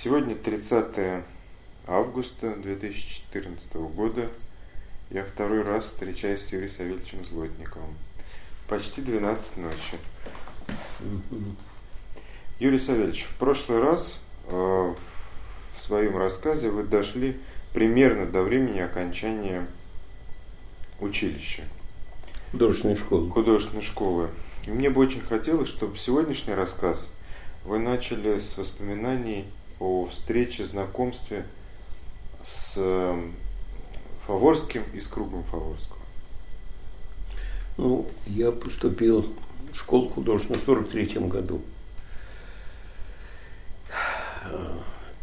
[0.00, 1.24] Сегодня 30
[1.88, 4.28] августа 2014 года.
[5.10, 7.96] Я второй раз встречаюсь с Юрием Савельевичем Злотниковым.
[8.68, 9.98] Почти 12 ночи.
[12.60, 17.36] Юрий Савельевич, в прошлый раз э, в своем рассказе вы дошли
[17.72, 19.66] примерно до времени окончания
[21.00, 21.64] училища.
[22.52, 23.30] Художественной школы.
[23.30, 24.30] Художественной школы.
[24.64, 27.12] И мне бы очень хотелось, чтобы сегодняшний рассказ
[27.64, 29.46] вы начали с воспоминаний
[29.80, 31.46] о встрече, знакомстве
[32.44, 33.34] с эм,
[34.26, 35.98] Фаворским и с кругом Фаворского.
[37.76, 39.32] Ну, я поступил
[39.72, 41.62] в школу художественную в 43 году.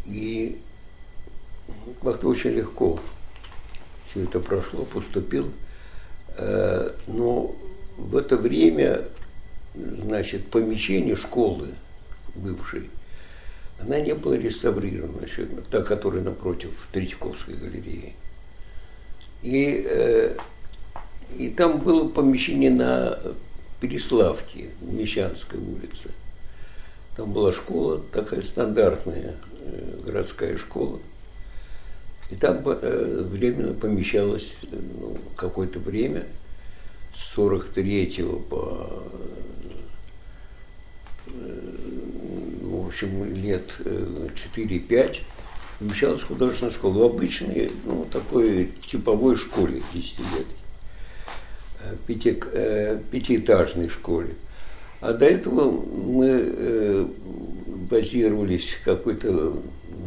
[0.06, 0.62] И
[2.02, 3.00] как-то очень легко
[4.08, 5.52] все это прошло, поступил.
[6.38, 7.56] Э, но
[7.98, 9.10] в это время,
[9.74, 11.76] значит, помещение школы
[12.36, 12.90] бывшей,
[13.80, 15.28] она не была реставрирована,
[15.70, 18.14] та, которая напротив Третьяковской галереи.
[19.42, 20.38] И, э,
[21.38, 23.20] и там было помещение на
[23.80, 26.10] Переславке, Мещанской улице.
[27.16, 31.00] Там была школа, такая стандартная э, городская школа.
[32.32, 36.26] И там э, временно помещалось ну, какое-то время,
[37.16, 39.04] с 43 по
[41.28, 45.14] в общем, лет 4-5 э,
[45.80, 47.00] помещалась в художественную школу.
[47.00, 50.48] В обычной, ну, такой типовой школе 10 лет.
[51.82, 54.36] Э, пяти, э, пятиэтажной школе.
[55.02, 57.10] А до этого мы
[57.90, 59.62] базировались в какой-то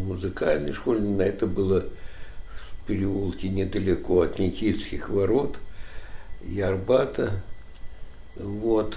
[0.06, 1.00] музыкальной школе.
[1.00, 5.56] На это было в переулке недалеко от Никитских ворот,
[6.42, 7.42] Ярбата.
[8.34, 8.96] Вот.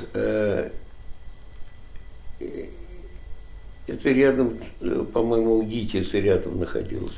[3.87, 4.57] Это рядом,
[5.13, 7.17] по-моему, у Гитиса рядом находилось.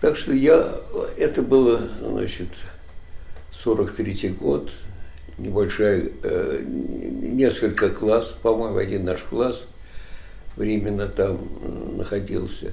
[0.00, 0.80] Так что я,
[1.16, 2.48] это было, значит,
[3.64, 4.70] 43-й год,
[5.38, 9.66] небольшая, э, несколько классов, по-моему, один наш класс
[10.56, 12.72] временно там находился.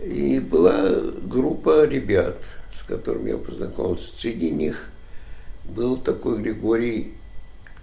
[0.00, 0.90] И была
[1.22, 2.38] группа ребят,
[2.78, 4.14] с которыми я познакомился.
[4.14, 4.88] Среди них
[5.64, 7.14] был такой Григорий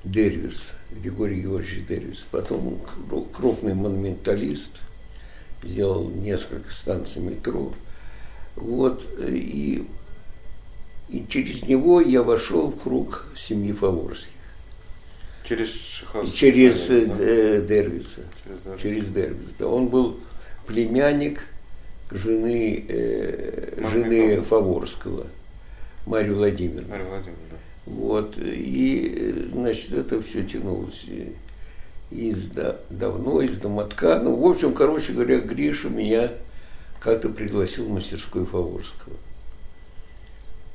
[0.03, 0.61] Дервис–
[0.91, 2.25] Григорий Георгиевич Дервис.
[2.31, 2.81] Потом
[3.33, 4.71] крупный монументалист,
[5.63, 7.73] сделал несколько станций метро.
[8.55, 9.85] Вот, и,
[11.09, 14.29] и через него я вошел в круг семьи Фаворских.
[15.45, 16.37] Через Шиховского?
[16.37, 17.15] Через да?
[17.19, 18.21] э, Дервиса.
[18.43, 19.67] Через, через Дервиса.
[19.67, 20.19] Он был
[20.67, 21.47] племянник
[22.11, 25.27] жены, э, жены Фаворского,
[26.05, 26.87] Марии Владимировны.
[26.89, 27.57] Мария Владимировна.
[27.89, 31.07] Вот, и, значит, это все тянулось
[32.11, 34.19] из да, давно, из домотка.
[34.19, 36.33] Ну, в общем, короче говоря, Гриша меня
[36.99, 39.15] как-то пригласил в мастерскую Фаворского.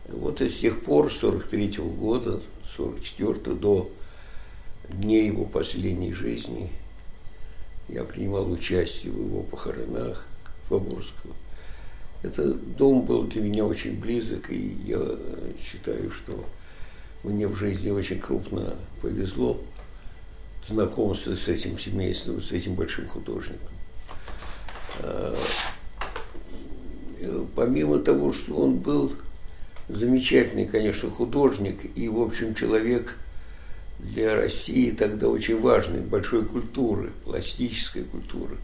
[0.09, 2.41] Вот и с тех пор, с 43 -го года,
[2.77, 3.91] 44 до
[4.89, 6.71] дней его последней жизни,
[7.89, 10.27] я принимал участие в его похоронах
[10.69, 11.35] Фаворского.
[12.25, 15.17] Этот дом был для меня очень близок, и я
[15.63, 16.45] считаю, что
[17.25, 19.61] мне в жизни очень крупно повезло
[20.69, 23.69] знакомство с этим семейством, с этим большим художником.
[25.01, 25.35] А,
[27.57, 29.15] помимо того, что он был
[29.89, 33.17] замечательный, конечно, художник и, в общем, человек
[33.99, 38.57] для России тогда очень важный, большой культуры, пластической культуры.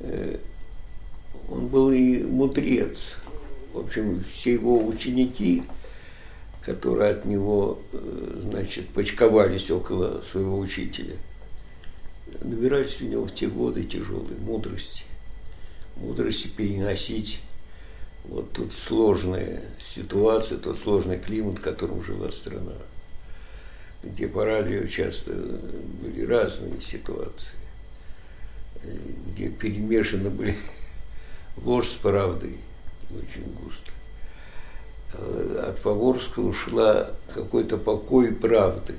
[0.00, 0.38] Э,
[1.48, 3.02] он был и мудрец.
[3.72, 5.64] В общем, все его ученики–
[6.66, 11.16] которые от него, э, значит, почковались около своего учителя,
[12.40, 15.04] набирались у него в те годы тяжелые мудрости.
[15.94, 17.38] Мудрости переносить
[18.24, 19.62] вот тут сложная
[19.94, 22.74] ситуация, тот сложный климат, в котором жила страна,
[24.02, 27.54] где по радио часто были разные ситуации,
[28.82, 30.56] э, где перемешаны были
[31.58, 32.56] ложь с правдой
[33.08, 33.92] очень густо.
[35.18, 38.96] Э, от Фаворского ушла какой-то покой правды.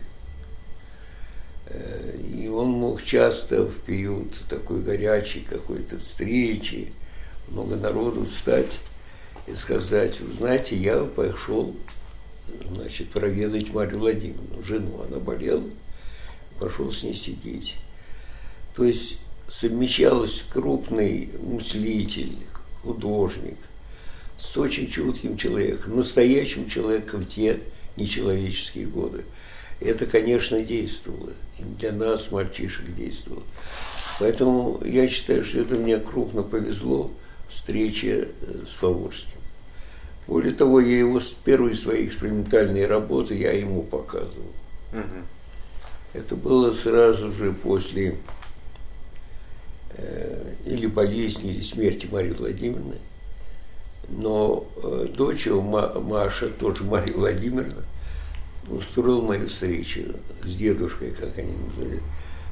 [1.68, 6.94] Э, и он мог часто в период такой горячей какой-то встречи,
[7.50, 8.80] много народу встать
[9.46, 11.75] и сказать, вы знаете, я пошел
[12.74, 15.64] значит, проведать Марию Владимировну, жену, она болела,
[16.60, 17.75] пошел с ней сидеть.
[18.75, 22.38] То есть совмещалось крупный мыслитель,
[22.81, 23.58] художник–
[24.39, 27.60] с очень чутким человеком, настоящим человеком в те
[27.95, 29.25] нечеловеческие годы.
[29.80, 31.31] Это, конечно, действовало.
[31.60, 33.44] И для нас, мальчишек, действовало.
[34.19, 37.12] Поэтому я считаю, что это мне крупно повезло
[37.50, 39.39] встрече э, с Фаворским.
[40.28, 44.51] Более того, я его с первой своей экспериментальной работы я ему показывал.
[44.92, 45.24] Угу.
[46.13, 48.18] Это было сразу же после
[49.92, 52.95] э, или болезни, или смерти Марии Владимировны.
[54.09, 57.83] Но э, дочь его, Маша, тоже Мария Владимировна,
[58.69, 60.01] устроил мою встречу
[60.44, 62.01] с дедушкой, как они называли,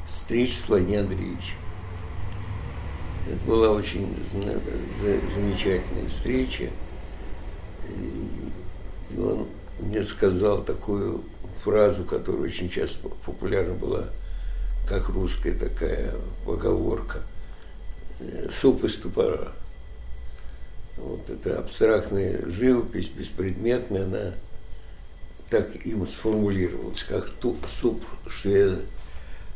[0.08, 1.58] встречу с Владимиром Андреевичем.
[3.28, 4.16] Это была очень
[5.34, 6.70] замечательная встреча.
[7.90, 9.48] И он
[9.80, 11.24] мне сказал такую
[11.64, 14.10] фразу, которая очень часто популярна была,
[14.88, 16.14] как русская такая
[16.46, 17.24] поговорка.
[18.62, 19.54] Суп из топора.
[20.98, 24.34] Вот эта абстрактная живопись, беспредметная, она
[25.50, 28.80] так им сформулировалась, как туп, суп, что я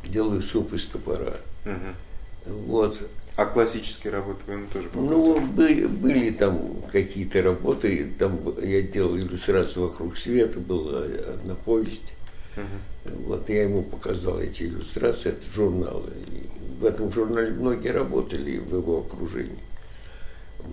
[0.04, 1.36] делаю суп из топора.
[1.66, 2.56] Угу.
[2.68, 3.00] Вот.
[3.36, 5.40] А классические работы вы ему тоже показывали?
[5.40, 12.14] Ну, были, были там какие-то работы, там я делал иллюстрацию «Вокруг света», была одна повесть.
[12.58, 13.16] Угу.
[13.28, 16.12] Вот я ему показал эти иллюстрации, это журналы.
[16.28, 16.50] И
[16.82, 19.58] в этом журнале многие работали в его окружении.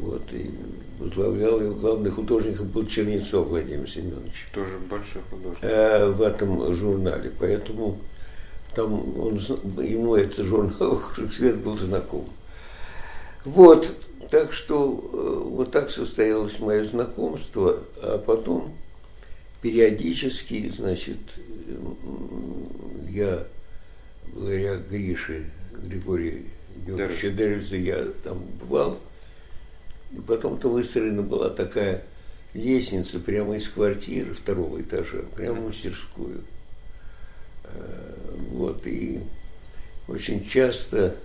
[0.01, 0.51] Вот, и
[0.99, 4.47] возглавлял его главный художник был Чернецов Владимир Семенович.
[4.53, 5.59] Тоже большой художник.
[5.63, 7.33] Э, в этом журнале.
[7.39, 7.99] Поэтому
[8.75, 9.37] там он,
[9.83, 11.01] ему этот журнал
[11.33, 12.29] «Свет» был знаком.
[13.45, 13.91] Вот,
[14.31, 18.75] так что э, вот так состоялось мое знакомство, а потом
[19.63, 21.19] периодически, значит,
[23.09, 23.47] я
[24.33, 26.43] благодаря Грише Григория
[26.87, 28.99] Георгиевича Деревца я там бывал,
[30.13, 32.05] и потом-то выстроена была такая
[32.55, 36.43] лестница прямо из квартиры второго этажа, прямо в мастерскую.
[37.65, 38.15] Э,
[38.51, 39.21] вот, и
[40.09, 41.17] очень часто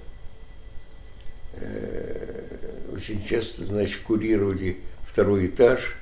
[1.54, 2.58] Э,
[2.94, 5.96] очень часто, значит, курировали второй этаж.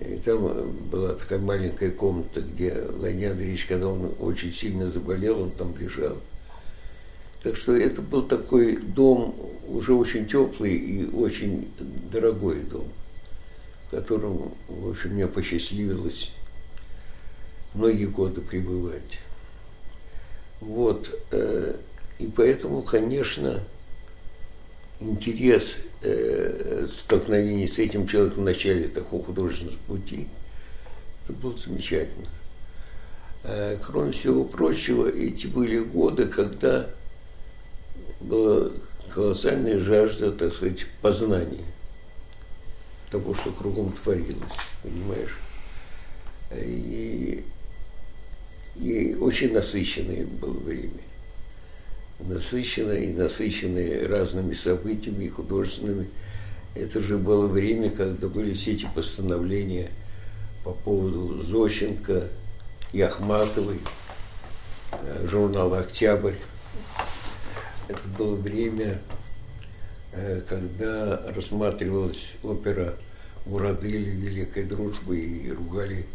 [0.00, 5.50] И там была такая маленькая комната, где Леонид Андреевич, когда он очень сильно заболел, он
[5.50, 6.18] там лежал.
[7.46, 9.36] Так что это был такой дом,
[9.68, 11.70] уже очень теплый и очень
[12.10, 12.88] дорогой дом,
[13.86, 16.32] в котором, в общем, мне посчастливилось
[17.72, 19.20] многие годы пребывать.
[20.60, 21.08] Вот.
[21.30, 21.76] Э,
[22.18, 23.62] и поэтому, конечно,
[24.98, 30.26] интерес э, столкновения с этим человеком в начале такого художественного пути,
[31.22, 32.26] это было замечательно.
[33.44, 36.90] Э, кроме всего прочего, эти были годы, когда
[38.20, 38.70] была
[39.12, 41.64] колоссальная жажда, так сказать, познания
[43.10, 44.36] того, что кругом творилось,
[44.82, 45.38] понимаешь?
[46.52, 47.44] И,
[48.76, 51.00] и очень насыщенное было время
[52.20, 56.08] насыщенное и насыщенное разными событиями художественными.
[56.74, 59.90] Это же было время, когда были все эти постановления
[60.64, 62.28] по поводу Зощенко
[62.92, 63.80] и Ахматовой,
[64.92, 66.34] э, журнала «Октябрь».
[67.88, 68.98] Это было время,
[70.12, 72.94] э, когда рассматривалась опера
[73.44, 76.06] Мурадыли «Великой дружбы» и ругали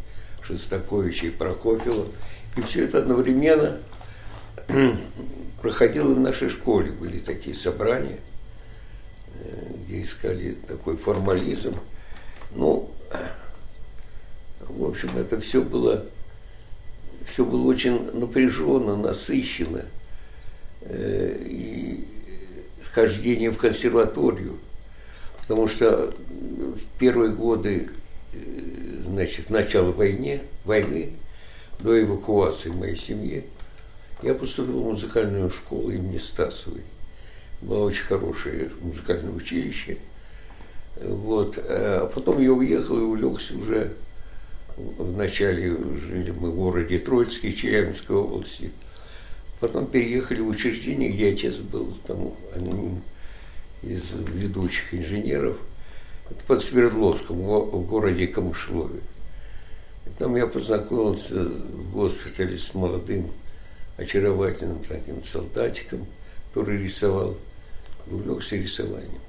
[0.41, 2.07] Шостаковича и Прокофьева.
[2.57, 3.79] И все это одновременно
[5.62, 8.19] проходило в нашей школе, были такие собрания,
[9.35, 11.75] э, где искали такой формализм.
[12.54, 12.92] Ну,
[14.59, 16.06] в общем, это все было,
[17.25, 19.85] все было очень напряженно, насыщенно.
[20.81, 22.06] Э, и
[22.92, 24.57] хождение в консерваторию,
[25.42, 27.90] потому что в первые годы,
[28.33, 31.14] э, значит, начала войны, войны,
[31.80, 33.45] до эвакуации моей семьи,
[34.21, 36.83] я поступил в музыкальную школу имени Стасовой.
[37.61, 39.97] Было очень хорошее музыкальное училище.
[40.95, 41.57] Вот.
[41.57, 43.95] А потом я уехал и увлекся уже
[44.78, 48.71] Вначале жили мы в городе Троицке, Челябинской области.
[49.61, 53.03] Потом переехали в учреждение, где отец был там одним
[53.83, 55.57] из ведущих инженеров.
[56.31, 59.01] Это под Свердловском, в городе Камышлове.
[60.18, 63.31] Там я познакомился в госпитале с молодым
[63.97, 66.07] очаровательным таким солдатиком,
[66.49, 67.37] который рисовал,
[68.07, 69.21] увлекся рисованием.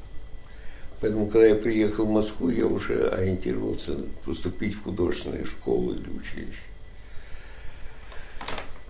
[1.02, 6.72] Поэтому, когда я приехал в Москву, я уже ориентировался поступить в художественную школу или училище.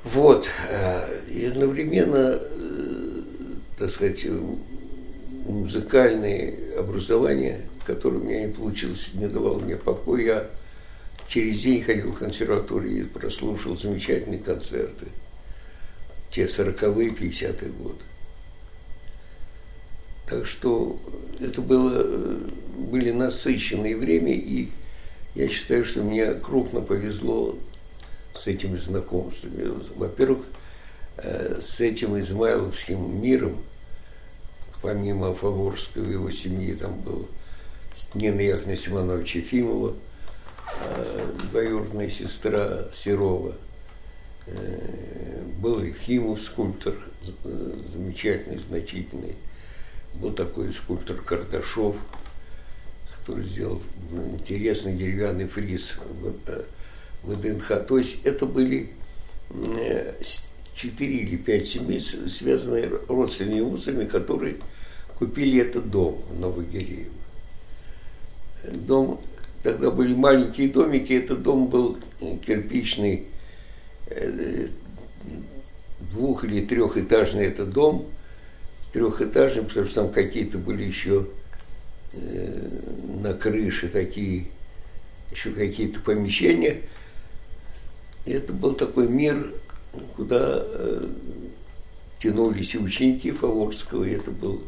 [0.04, 0.48] Вот.
[0.68, 3.22] Э, и одновременно, э,
[3.78, 4.26] так сказать,
[5.46, 10.22] музыкальное образование, которое у меня не получилось, не давало мне покоя.
[10.22, 10.50] Я
[11.28, 15.06] через день ходил в консерваторию и прослушал замечательные концерты–
[16.32, 18.02] те 40-е, 50-е годы.
[20.26, 20.98] Так что
[21.38, 22.38] это было,
[22.78, 24.70] были насыщенные время, и
[25.34, 27.58] я считаю, что мне крупно повезло
[28.34, 29.72] с этими знакомствами.
[29.96, 30.46] Во-первых,
[31.18, 33.62] э, с этим измайловским миром,
[34.80, 37.28] помимо Фаворского его семьи, там был
[38.14, 39.94] Нина Яхна Симоновича Ефимова,
[40.80, 43.54] э, двоюродная сестра Серова,
[44.46, 46.94] э, был Ефимов, скульптор
[47.92, 49.36] замечательный, значительный,
[50.14, 51.96] был такой скульптор Карташов,
[53.20, 53.80] который сделал
[54.32, 55.94] интересный деревянный фриз
[57.22, 57.86] в ДНХ.
[57.86, 58.90] То есть это были
[60.74, 64.56] четыре или пять семей, связанные родственными узами, которые
[65.16, 67.12] купили этот дом в Новогиреево.
[68.72, 69.20] Дом,
[69.62, 71.98] тогда были маленькие домики, этот дом был
[72.46, 73.26] кирпичный,
[74.06, 74.68] э,
[76.12, 78.06] двух- или трехэтажный этот дом,
[78.92, 81.26] трехэтажный, потому что там какие-то были еще
[82.14, 82.68] э,
[83.22, 84.48] на крыше такие,
[85.30, 86.82] еще какие-то помещения.
[88.24, 89.52] И это был такой мир,
[90.16, 91.08] куда э,
[92.18, 94.62] тянулись и ученики Фаворского, и это был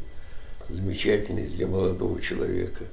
[0.69, 2.85] замечательный для молодого человека.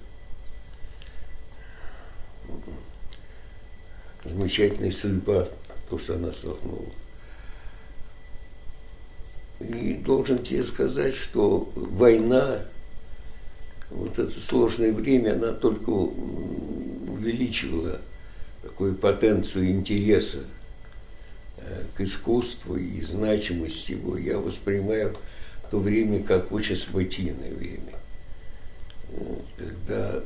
[4.24, 5.48] Замечательная судьба,
[5.90, 6.86] то, что она столкнула.
[9.60, 12.66] И должен тебе сказать, что война,
[13.90, 18.02] вот это сложное время, она только увеличивала
[18.62, 20.40] такую потенцию интереса
[21.58, 24.18] э, к искусству и значимость его.
[24.18, 25.16] Я воспринимаю
[25.72, 27.94] то время как очень событийное время,
[29.58, 30.22] когда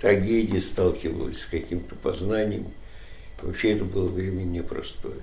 [0.00, 2.68] трагедия сталкивалась с каким-то познанием.
[3.42, 5.20] Вообще это было время непростое.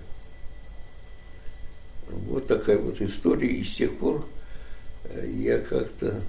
[2.10, 3.48] Вот такая вот история.
[3.48, 4.28] И с тех пор
[5.06, 6.22] э, я как-то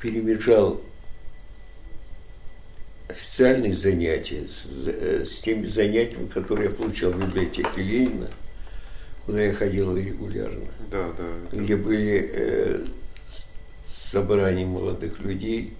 [0.00, 0.80] перемежал
[3.08, 8.30] официальные занятия с, э, с теми занятиями, которые я получал в библиотеке Ленина,
[9.26, 10.66] куда я ходил регулярно.
[10.90, 11.56] Да, да.
[11.56, 12.86] Где были э,
[14.10, 15.74] собрания молодых людей,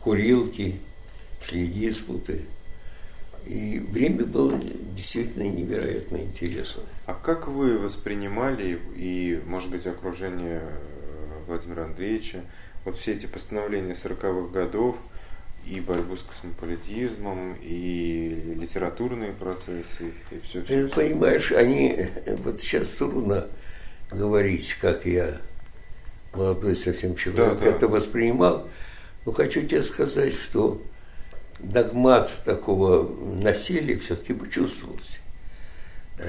[0.00, 0.80] курилки,
[1.42, 2.42] шли диспуты.
[3.46, 4.58] И время было
[4.96, 6.84] действительно невероятно интересно.
[7.06, 12.42] А как вы воспринимали и, может быть, окружение э, Владимира Андреевича,
[12.84, 14.96] вот все эти постановления 40-х годов,
[15.66, 20.62] и борьбу с космополитизмом, и литературные процессы, и все.
[20.62, 23.46] Ты понимаешь, они, вот сейчас трудно
[24.10, 25.40] говорить, как я,
[26.34, 27.76] молодой совсем человек, да, да.
[27.76, 28.68] это воспринимал,
[29.24, 30.82] но хочу тебе сказать, что
[31.58, 33.08] догмат такого
[33.42, 35.12] насилия все-таки бы чувствовался.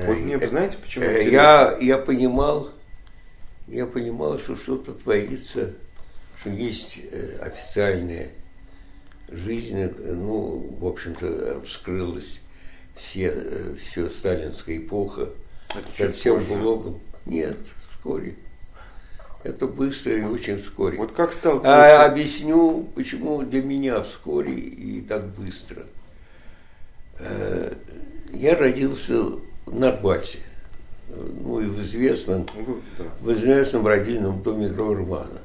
[0.05, 2.69] Вот мне, знаете, почему э, я, я понимал,
[3.67, 5.73] я понимал, что что-то творится,
[6.39, 8.31] что есть э, официальные
[9.35, 12.39] жизнь, ну, в общем-то, вскрылась
[12.95, 15.29] все, все сталинская эпоха.
[15.97, 16.99] Это всем блогом.
[17.25, 17.57] Нет,
[17.91, 18.35] вскоре.
[19.43, 20.97] Это быстро и очень вскоре.
[20.97, 21.61] Вот как стал...
[21.65, 25.83] А объясню, почему для меня вскоре и так быстро.
[27.19, 27.73] Э,
[28.31, 29.21] я родился
[29.65, 30.39] в Арбате,
[31.09, 32.79] ну и в известном, ну,
[33.21, 35.41] в известном родильном доме Гровермана.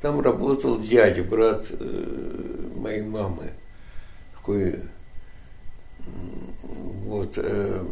[0.00, 3.52] Там работал дядя, брат э, моей мамы,
[4.34, 4.80] такой
[7.04, 7.84] вот э,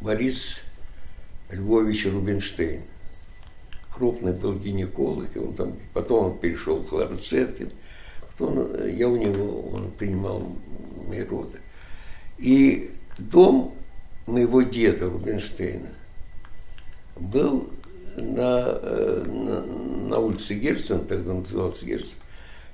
[0.00, 0.60] Борис
[1.50, 2.82] Львович Рубинштейн.
[3.94, 7.70] Крупный был гинеколог, и он там, потом он перешел в Клару Цеткин,
[8.32, 10.42] потом э, я у него, он принимал
[11.06, 11.60] мои роды.
[12.38, 13.74] И дом
[14.26, 15.90] моего деда Рубинштейна
[17.14, 17.70] был
[18.16, 22.16] на, э, на, на улице Герцен, тогда назывался Герцен,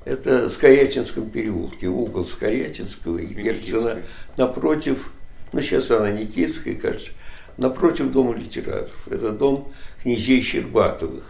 [0.05, 4.03] это в Скорятинском переулке, угол Скорятинского и Герцена,
[4.37, 5.13] напротив,
[5.53, 7.13] ну сейчас она Никитская, кажется,
[7.57, 9.09] напротив Дома литераторов.
[9.09, 9.73] Это дом
[10.03, 11.25] князей Щербатовых.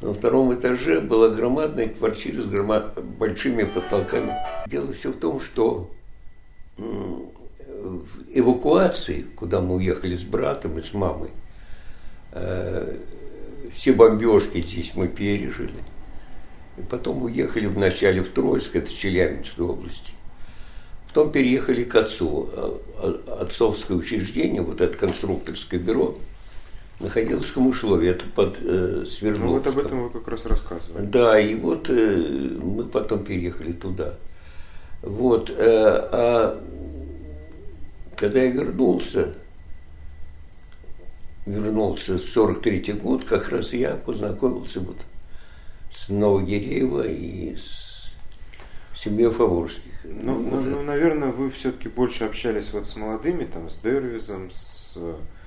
[0.00, 3.02] На втором этаже была громадная квартира с громад...
[3.02, 4.34] большими потолками.
[4.66, 5.90] Дело все в том, что
[6.76, 11.30] в эвакуации, куда мы уехали с братом и с мамой,
[12.32, 12.96] э,
[13.74, 15.82] все бомбежки здесь мы пережили.
[16.78, 20.12] И потом уехали вначале в Троицк, это Челябинской области.
[21.08, 22.48] Потом переехали к отцу.
[22.52, 26.16] А, а, отцовское учреждение, вот это конструкторское бюро,
[26.98, 29.46] находилось в Камышлове, это под э, Свердловском.
[29.46, 31.06] Ну, вот об этом вы как раз рассказывали.
[31.06, 34.14] Да, и вот э, мы потом переехали туда.
[35.02, 36.64] Вот, э, а
[38.16, 39.34] когда я вернулся,
[41.46, 44.98] вернулся в 43 год, как раз я познакомился вот
[45.90, 48.12] с Новогиреева и с
[48.96, 49.92] семьей Фаворских.
[50.04, 54.50] Ну, ну, вот ну, наверное, вы все-таки больше общались вот с молодыми, там, с Дервизом,
[54.50, 54.96] с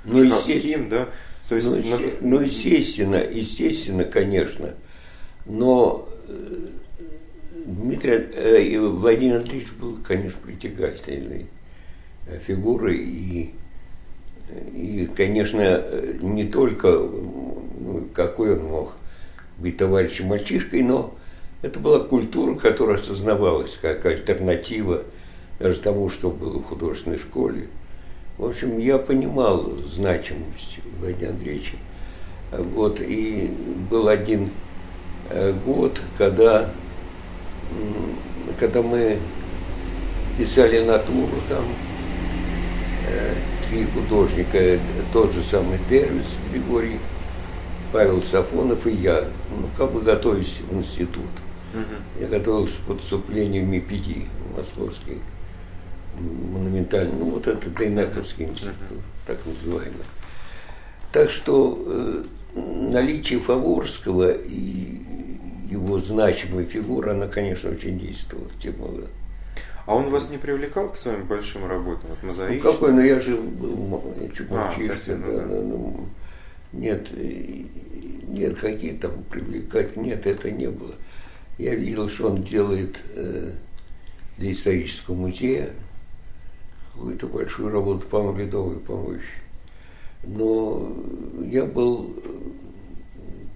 [0.04, 1.10] ну, естественно, да?
[1.50, 2.12] То есть, ну, на...
[2.22, 4.74] ну, естественно, естественно, конечно.
[5.46, 6.68] Но э,
[7.66, 11.48] Дмитрий э, Владимир Андреевич был, конечно, притягательной
[12.28, 13.54] э, фигурой и
[14.74, 15.84] и, конечно,
[16.22, 18.96] не только ну, какой он мог
[19.58, 21.16] быть товарищем мальчишкой, но
[21.62, 25.04] это была культура, которая осознавалась как альтернатива
[25.60, 27.68] даже тому, что было в художественной школе.
[28.38, 31.78] В общем, я понимал значимость Владимира Андреевича.
[32.52, 33.52] Вот, и
[33.90, 34.52] был один
[35.30, 36.70] э, год, когда,
[38.60, 39.18] когда мы
[40.38, 41.66] писали натуру, там
[43.10, 43.34] э,
[43.70, 44.80] три художника,
[45.14, 47.00] тот же самый Дервис Григорий,
[47.92, 51.24] Павел Сафонов и я, ну, как бы готовились в институт.
[51.74, 52.22] Угу.
[52.22, 55.20] Я готовился к поступлению в МИПИДИ, московский
[56.20, 60.06] монументальный, ну вот это Дейнаковский институт, uh так называемый.
[61.12, 62.24] Так что э,
[62.56, 65.02] наличие Фаворского и
[65.70, 69.08] его значимая фигура, она, конечно, очень действовала в те годы.
[69.88, 72.10] А он вас не привлекал к своим большим работам?
[72.22, 72.38] Вот?
[72.50, 74.04] Ну какой, ну я же был
[74.36, 75.62] чуть мальчишка, а, да, ну, да.
[75.62, 76.10] Ну,
[76.74, 77.08] нет,
[78.28, 80.94] нет, какие там привлекать, нет, это не было.
[81.58, 83.54] Я видел, что он делает э,
[84.38, 85.70] для исторического музея,
[86.94, 89.24] какую-то большую работу, по-моему, ледовую помощь.
[90.24, 90.94] Но
[91.50, 92.14] я был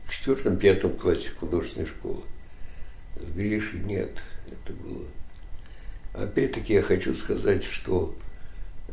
[0.05, 2.21] в четвертом-пятом классе художественной школы.
[3.17, 4.11] С Гришей нет,
[4.47, 5.05] это было.
[6.13, 8.13] Опять-таки я хочу сказать, что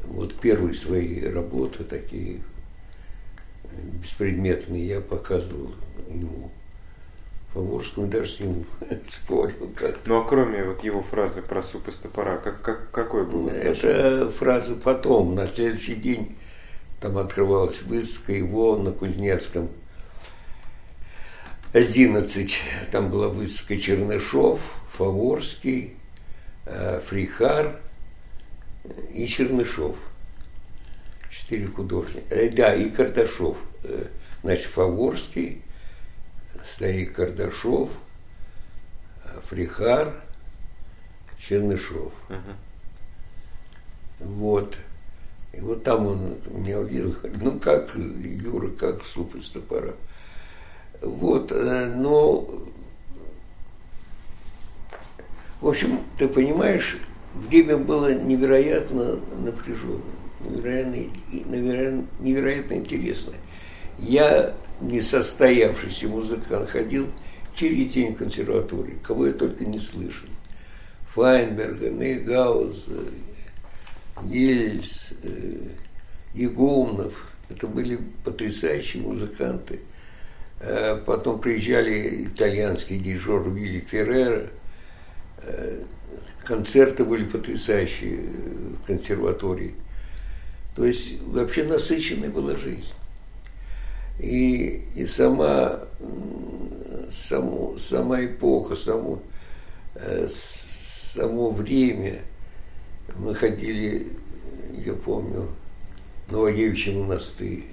[0.04, 2.40] вот первые свои работы, такие
[4.02, 5.74] беспредметные, я показывал
[6.08, 6.50] ему
[7.52, 8.66] Фаворскому даже с ним
[9.10, 10.10] спорил как-то.
[10.10, 13.48] Ну а кроме вот его фразы про суп из топора, как, как, какой был?
[13.48, 16.36] Это фраза потом, на следующий день
[17.00, 19.70] там открывалась выставка его на Кузнецком
[21.72, 22.60] 11.
[22.90, 24.60] Там была выставка Чернышов,
[24.92, 25.97] Фаворский, э,
[27.06, 27.80] Фрихар
[29.12, 29.96] и Чернышов.
[31.30, 32.34] Четыре художника.
[32.34, 33.56] Э, да, и Карташов.
[33.84, 34.06] Э,
[34.42, 35.62] значит, Фаворский,
[36.74, 37.90] старик Кардашов,
[39.48, 40.14] Фрихар,
[41.38, 42.12] Чернышов.
[42.28, 42.54] Uh-huh.
[44.20, 44.76] Вот.
[45.52, 49.92] И вот там он меня увидел, ну как, Юра, как суп из топора.
[51.00, 52.48] Вот, э, но,
[55.60, 56.98] в общем, ты понимаешь,
[57.34, 60.02] время было невероятно напряженное,
[60.40, 60.96] невероятно,
[61.32, 63.36] невероятно, невероятно интересное.
[63.98, 67.08] Я несостоявшийся музыкант ходил
[67.56, 70.28] через день в консерватории, кого я только не слышал.
[71.14, 72.92] Файнберга, Нейгауза,
[74.22, 75.70] Ельс, э,
[76.34, 77.32] Игумнов.
[77.50, 79.80] Это были потрясающие музыканты.
[80.60, 84.50] Э, потом приезжали итальянский дирижер Вилли Феррера.
[86.44, 88.20] Концерты были потрясающие
[88.82, 89.74] в консерватории.
[90.74, 92.92] То есть вообще насыщенная была жизнь.
[94.18, 95.80] И, и сама,
[97.12, 99.20] саму, сама эпоха, само,
[99.94, 100.28] э,
[101.12, 102.20] само время,
[103.16, 104.16] мы ходили,
[104.84, 105.48] я помню,
[106.26, 107.66] в Новодевичий монастырь,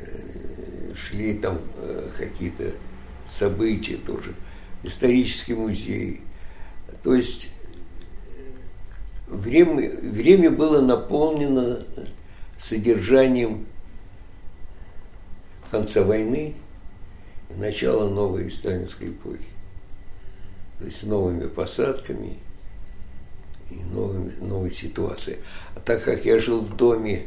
[0.00, 2.72] э, шли там э, какие-то
[3.38, 4.34] события тоже,
[4.82, 6.22] исторический музей.
[7.06, 7.50] То есть
[9.28, 11.84] время, время было наполнено
[12.58, 13.68] содержанием
[15.70, 16.56] конца войны
[17.48, 19.46] и начала новой сталинской эпохи.
[20.80, 22.38] То есть новыми посадками
[23.70, 25.38] и новыми, новой ситуацией.
[25.76, 27.26] А так как я жил в доме,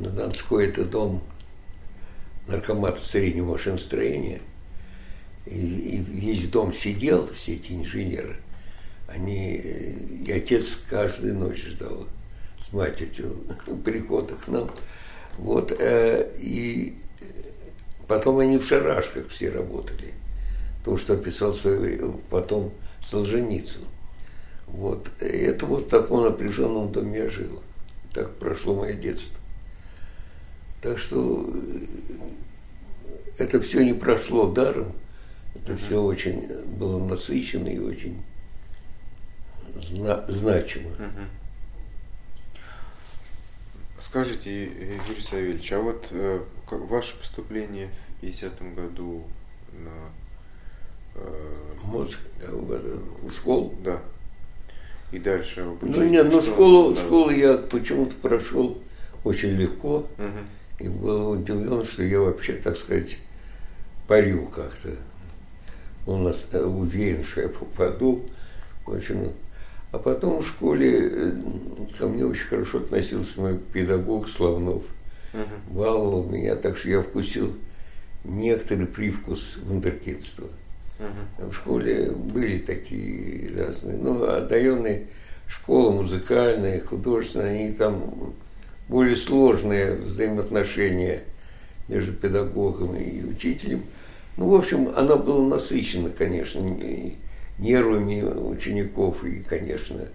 [0.00, 1.22] на Донской это дом
[2.48, 4.40] наркомата среднего машиностроения,
[5.46, 8.38] и, и весь дом сидел, все эти инженеры,
[9.08, 12.06] они, и отец каждую ночь ждал
[12.60, 13.36] с матерью
[13.84, 14.70] прихода к нам.
[15.38, 16.98] Вот, э, и
[18.08, 20.14] Потом они в шарашках все работали.
[20.82, 22.72] То, что писал свой, потом
[23.04, 23.82] Солженицын.
[24.66, 25.10] Вот.
[25.20, 27.62] И это вот в таком напряженном доме я жил.
[28.14, 29.36] Так прошло мое детство.
[30.80, 31.80] Так что э,
[33.36, 34.94] это все не прошло даром.
[35.54, 38.22] Это все очень было насыщенно и очень
[39.80, 40.90] зна- значимо.
[40.90, 41.26] Uh-huh.
[44.00, 49.24] Скажите, Юрий Савельевич, а вот э, ваше поступление в 50 году
[49.72, 50.10] на
[51.14, 53.74] э, Мозг, в школу?
[53.84, 54.00] Да.
[55.10, 55.96] И дальше обучение.
[55.96, 57.04] Ну нет, ну школу, да.
[57.04, 58.78] школу я почему-то прошел
[59.24, 60.06] очень легко.
[60.18, 60.84] Угу.
[60.84, 63.18] И был удивлен, что я вообще, так сказать,
[64.06, 64.96] парю как-то.
[66.06, 68.24] Он нас э, уверен, что я попаду.
[68.86, 69.32] В общем,
[69.90, 71.32] а потом в школе э,
[71.98, 74.82] ко мне очень хорошо относился мой педагог Славнов.
[75.32, 75.78] Угу.
[75.78, 77.54] Баловал меня, так что я вкусил
[78.24, 80.48] некоторый привкус вундеркинства.
[80.98, 81.50] Угу.
[81.50, 85.06] В школе были такие разные, ну, одаренные
[85.46, 88.34] школа музыкальная, художественная, они там
[88.88, 91.24] более сложные взаимоотношения
[91.88, 93.84] между педагогом и учителем.
[94.36, 96.60] Ну, в общем, она была насыщена, конечно,
[97.58, 100.08] нервами учеников и, конечно,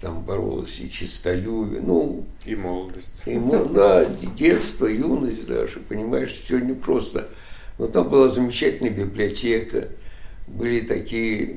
[0.00, 2.26] там боролась и чистолюбие, ну...
[2.44, 3.22] И молодость.
[3.26, 3.38] И,
[3.72, 4.04] да,
[4.36, 7.28] детство, юность даже, понимаешь, все не просто.
[7.78, 9.88] Но там была замечательная библиотека,
[10.46, 11.56] были такие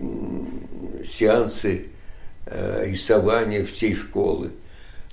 [1.03, 1.87] сеансы
[2.45, 4.51] э, рисования всей школы.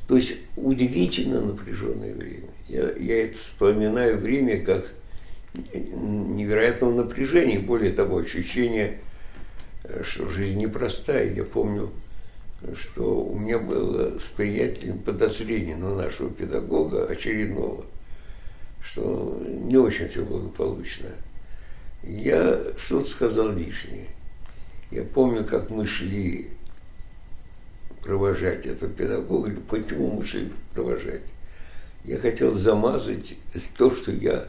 [0.06, 2.48] То есть удивительно напряженное время.
[2.68, 4.92] Я, я это вспоминаю время как
[5.54, 9.13] невероятного напряжения, более того, ощущение, э,
[10.02, 11.32] что жизнь непростая.
[11.32, 11.90] Я помню,
[12.74, 17.84] что у меня было с приятелем подозрение на нашего педагога очередного,
[18.82, 21.10] что не очень все благополучно.
[22.02, 24.06] Я что-то сказал лишнее.
[24.90, 26.50] Я помню, как мы шли
[28.02, 31.22] провожать этого педагога, или почему мы шли провожать.
[32.04, 33.34] Я хотел замазать
[33.78, 34.46] то, что я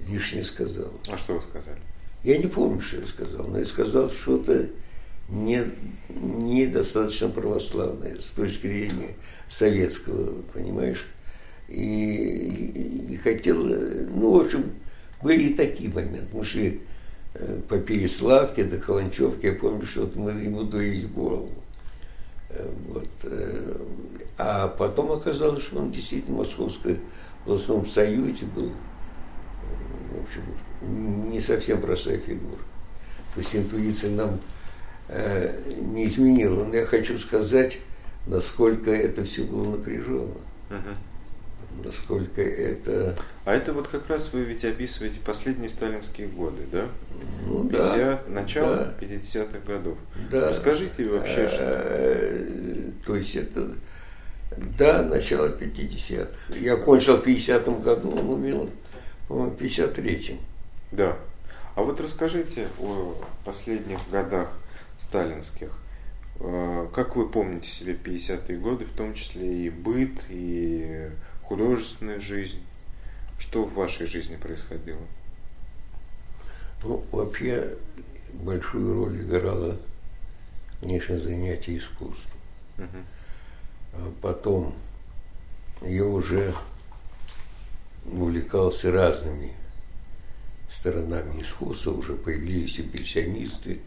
[0.00, 0.90] лишнее сказал.
[1.08, 1.80] А что вы сказали?
[2.24, 4.66] Я не помню, что я сказал, но я сказал что-то
[5.28, 5.62] не,
[6.08, 9.14] недостаточно православное с точки зрения
[9.48, 11.06] советского, понимаешь?
[11.68, 14.72] И, и, и хотел, ну, в общем,
[15.22, 16.28] были и такие моменты.
[16.32, 16.80] Мы шли
[17.34, 21.50] э, по Переславке до Каланчевки, я помню, что мы ему дуили голову.
[22.50, 23.08] Э, вот.
[23.24, 23.76] Э,
[24.38, 26.98] а потом оказалось, что он действительно в Московском
[27.44, 28.72] областном союзе был,
[30.24, 32.58] общем, не совсем простая фигура.
[33.34, 34.40] То есть интуиция нам
[35.08, 36.64] э, не изменила.
[36.64, 37.78] Но я хочу сказать,
[38.26, 40.36] насколько это все было напряженно.
[40.70, 41.84] Угу.
[41.84, 43.16] Насколько это...
[43.44, 46.88] А это вот как раз вы ведь описываете последние сталинские годы, да?
[47.46, 48.20] Ну 50, да.
[48.28, 48.94] Начало да.
[49.00, 49.98] 50-х годов.
[50.30, 50.50] Да.
[50.50, 51.58] Расскажите вообще, что...
[51.60, 53.72] Э, то есть это...
[54.78, 56.54] Да, начало 50-х.
[56.56, 58.70] Я кончил в 50-м году, он умел,
[59.28, 60.38] по-моему, в 53-м.
[60.92, 61.16] Да.
[61.74, 64.56] А вот расскажите о последних годах
[64.98, 65.76] сталинских.
[66.40, 71.10] Э, как вы помните себе 50-е годы, в том числе и быт, и
[71.42, 72.62] художественная жизнь?
[73.38, 75.02] Что в вашей жизни происходило?
[76.82, 77.76] Ну, вообще
[78.32, 79.76] большую роль играло,
[80.80, 82.40] конечно, занятие искусством.
[82.78, 84.12] Угу.
[84.20, 84.74] Потом
[85.82, 86.52] я уже
[88.06, 89.52] увлекался разными
[90.70, 93.80] сторонами искусства, уже появились импрессионисты,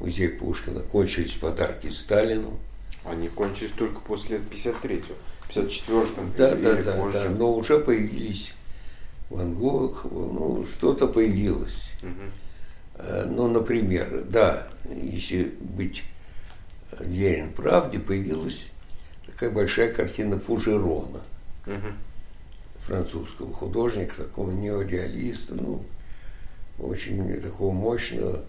[0.00, 2.58] музей Пушкина, кончились подарки Сталину.
[3.04, 5.14] Они кончились только после 53-го,
[5.48, 6.32] 54-м.
[6.36, 7.12] Да, да, да, позже.
[7.12, 8.52] да, но уже появились
[9.30, 11.92] Ван Гог, ну, что-то появилось.
[12.02, 13.24] Угу.
[13.26, 16.02] Ну, например, да, если быть
[17.00, 18.68] верен правде, появилась
[19.26, 21.20] такая большая картина Фужерона,
[21.66, 21.88] угу.
[22.86, 25.82] Французского художника, такого неореалиста, ну,
[26.78, 28.44] очень такого мощного.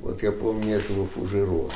[0.00, 1.72] Вот я помню этого Фужерона.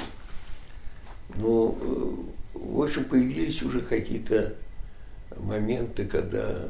[1.34, 4.54] Но, э, в общем, появились уже какие-то
[5.36, 6.68] моменты, когда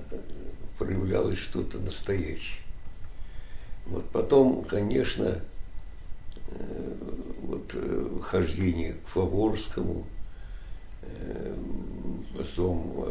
[0.78, 2.60] проявлялось что-то настоящее.
[3.86, 5.40] Вот потом, конечно,
[6.48, 6.94] э,
[7.42, 10.06] вот э, хождение к Фаворскому,
[12.36, 13.06] потом,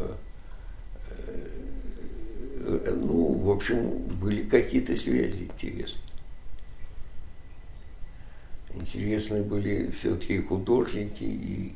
[2.64, 6.12] ну, в общем, были какие-то связи интересные
[8.74, 11.74] интересны были все-таки художники, и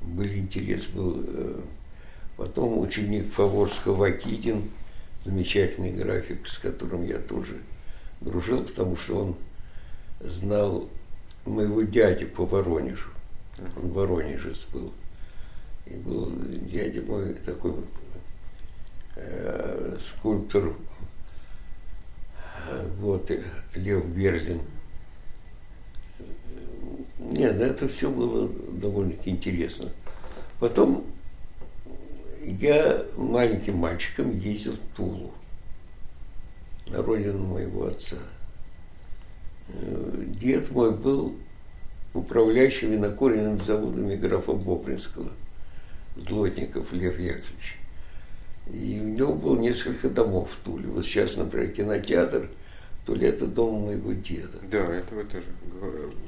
[0.00, 1.22] был интерес был.
[1.26, 1.60] Э,
[2.36, 4.70] потом ученик Фаворского Вакитин,
[5.24, 7.58] замечательный график, с которым я тоже
[8.20, 9.36] дружил, потому что он
[10.20, 10.88] знал
[11.44, 13.10] моего дяди по Воронежу.
[13.76, 14.92] Он воронежец был.
[15.86, 16.32] И был
[16.70, 17.74] дядя мой такой
[19.16, 20.74] э, скульптор,
[22.68, 23.30] э, вот,
[23.74, 24.60] Лев Берлин–
[27.30, 29.90] нет, это все было довольно-таки интересно.
[30.58, 31.04] Потом
[32.42, 35.32] я маленьким мальчиком ездил в Тулу,
[36.88, 38.16] на родину моего отца.
[39.68, 41.36] Э, дед мой был
[42.12, 45.30] управляющим винокуренными заводами графа Бобринского,
[46.16, 47.78] Злотников Лев Яковлевич.
[48.72, 50.88] И у него было несколько домов в Туле.
[50.88, 52.48] Вот сейчас, например, кинотеатр,
[53.04, 54.58] то ли это дом моего деда.
[54.70, 55.44] Да, это вы тоже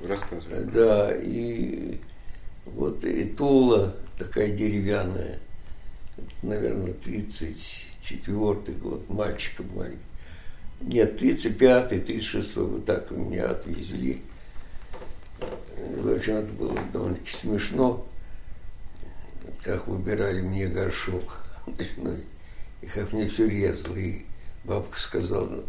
[0.06, 0.64] рассказывали.
[0.64, 1.98] Да, и
[2.66, 5.38] вот и Тула такая деревянная,
[6.42, 9.98] наверное, 34 год, мальчиком маленький.
[10.80, 14.22] Нет, 35-й, 36-й, вот так меня отвезли.
[15.78, 18.06] В общем, это было довольно-таки смешно,
[19.62, 22.24] как выбирали мне горшок ночной,
[22.84, 23.96] и как мне все резало.
[23.96, 24.24] И
[24.64, 25.64] бабка сказала,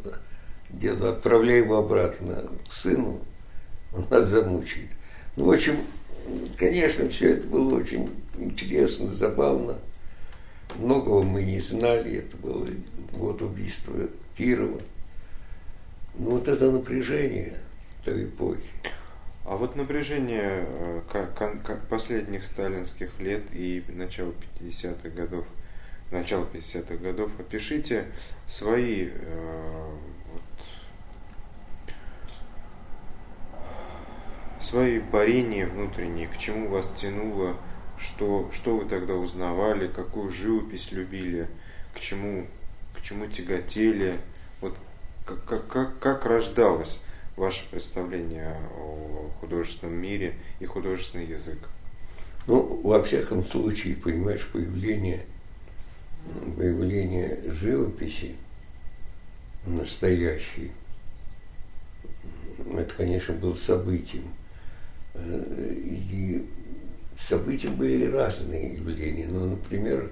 [0.70, 3.22] деду, отправляй его обратно к сыну,
[3.94, 4.90] он нас замучает.
[5.36, 5.78] Ну, в общем,
[6.58, 9.78] конечно, все это было очень интересно, забавно.
[10.78, 12.68] Многого мы не знали, это был
[13.14, 13.94] год убийства
[14.38, 14.82] Кирова.
[16.18, 17.58] Ну, вот это напряжение
[18.04, 18.62] той эпохи.
[19.46, 25.46] А вот напряжение э, последних сталинских лет и начала 50-х годов,
[26.12, 28.06] начала 50-х годов, опишите
[28.48, 29.96] свои э,
[34.66, 37.56] свои борения внутренние, к чему вас тянуло,
[37.98, 41.48] что, что вы тогда узнавали, какую живопись любили,
[41.94, 42.48] к чему,
[42.96, 44.18] к чему тяготели,
[44.62, 44.76] вот
[45.26, 47.04] как, как, как, как рождалось
[47.36, 51.60] ваше представление о художественном мире и художественный язык?
[52.48, 55.26] Ну, во всяком случае, понимаешь, появление,
[56.58, 58.36] появление живописи
[59.66, 60.72] настоящей,
[62.74, 64.24] это, конечно, было событием.
[65.16, 66.46] И
[67.20, 69.28] события были разные явления.
[69.28, 70.12] Ну, например,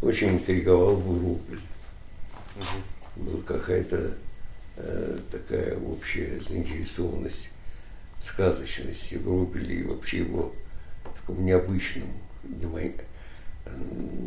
[0.00, 0.94] очень интриговал.
[0.94, 1.40] Угу.
[3.16, 4.14] Была какая-то
[4.76, 7.50] э, такая общая заинтересованность
[8.26, 10.52] сказочности Врубеля и вообще его
[11.30, 12.08] таком необычном,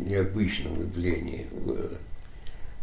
[0.06, 1.46] необычном явлении.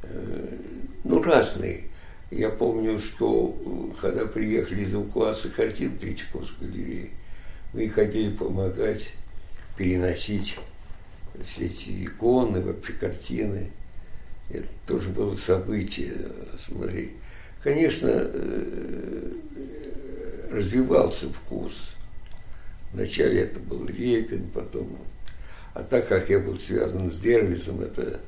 [0.03, 0.57] Э,
[1.03, 1.85] ну, разные.
[2.29, 3.57] Я помню, что
[3.93, 7.11] э, когда приехали звукклассы картин Третьяковской галереи,
[7.73, 9.13] мы хотели помогать
[9.77, 10.57] переносить
[11.45, 13.71] все эти иконы, вообще картины.
[14.49, 16.13] Это тоже было событие,
[16.65, 17.11] смотри.
[17.63, 19.31] Конечно, э,
[20.51, 21.91] развивался вкус.
[22.91, 24.97] Вначале это был Репин, потом...
[25.73, 28.19] А так как я был связан с Дервисом, это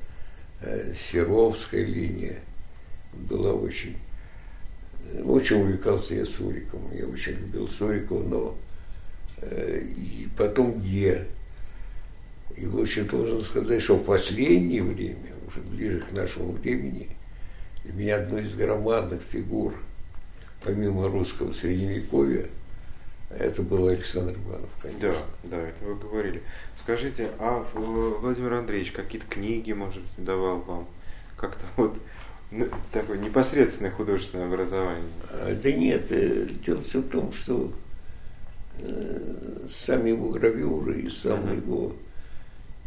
[0.62, 2.40] э, Серовская линия–
[3.14, 3.96] была очень...
[5.24, 6.82] Очень увлекался я Суриком.
[6.94, 8.58] Я очень любил Сурикова, но
[9.42, 11.28] э, и потом Ге.
[12.56, 12.72] И в
[13.08, 17.10] должен сказать, что в последнее время, уже ближе к нашему времени,
[17.84, 19.74] для меня одной из громадных фигур,
[20.64, 22.48] помимо русского средневековья,
[23.38, 25.12] это был Александр Иванов, конечно.
[25.44, 26.44] Да, да, это вы говорили.
[26.78, 30.88] Скажите, а Владимир Андреевич какие-то книги, может, давал вам?
[31.38, 31.98] Как-то вот
[32.52, 35.10] ну, такое непосредственное художественное образование?
[35.32, 37.74] А, да нет, э, дело все в том, что
[38.80, 41.56] э, сами его гравюры и сам uh-huh.
[41.58, 41.96] его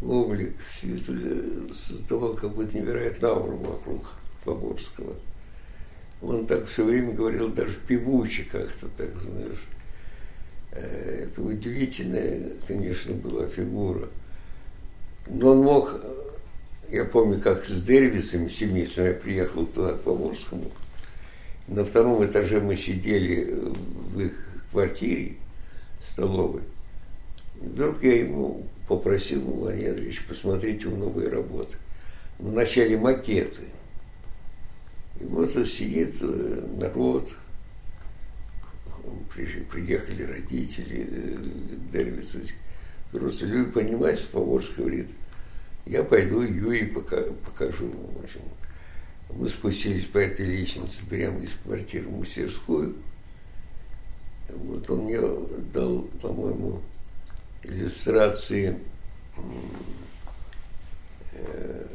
[0.02, 4.06] облик, все это э, создавал какую-то невероятную ауру вокруг
[4.44, 5.14] Фаборского.
[6.22, 9.64] Он так все время говорил, даже певучий как-то, так знаешь.
[10.76, 14.08] Это удивительная, конечно, была фигура.
[15.28, 16.00] Но он мог
[16.90, 20.70] я помню, как с Дервисом, семейством я приехал туда, к Поволжскому.
[21.66, 23.54] На втором этаже мы сидели
[24.12, 24.32] в их
[24.70, 25.34] квартире
[26.08, 26.62] столовой.
[27.60, 31.76] Вдруг я ему попросил, Владимир Андреевич, посмотреть его новые работы.
[32.38, 33.62] Вначале макеты.
[35.20, 37.34] И вот сидит э, народ,
[39.70, 41.36] приехали родители, э,
[41.92, 42.36] Дервис,
[43.10, 45.10] просто люди, понимаете, Поволжск говорит–
[45.86, 47.88] я пойду Юрий покажу.
[47.88, 48.40] В общем,
[49.30, 52.96] мы спустились по этой лестнице прямо из квартиры в мастерскую.
[54.48, 55.20] Вот он мне
[55.72, 56.82] дал, по-моему,
[57.62, 58.80] иллюстрации
[61.32, 61.86] э,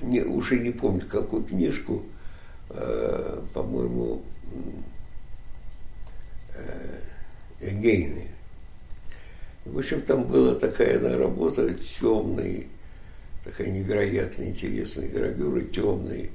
[0.00, 2.02] не, уже не помню, какую книжку,
[2.70, 4.22] э, по-моему,
[6.54, 7.00] э,
[7.60, 8.28] Эгейны.
[9.64, 12.64] В общем, там была такая она, работа темная,
[13.44, 16.30] такая невероятно интересная гравюра, темный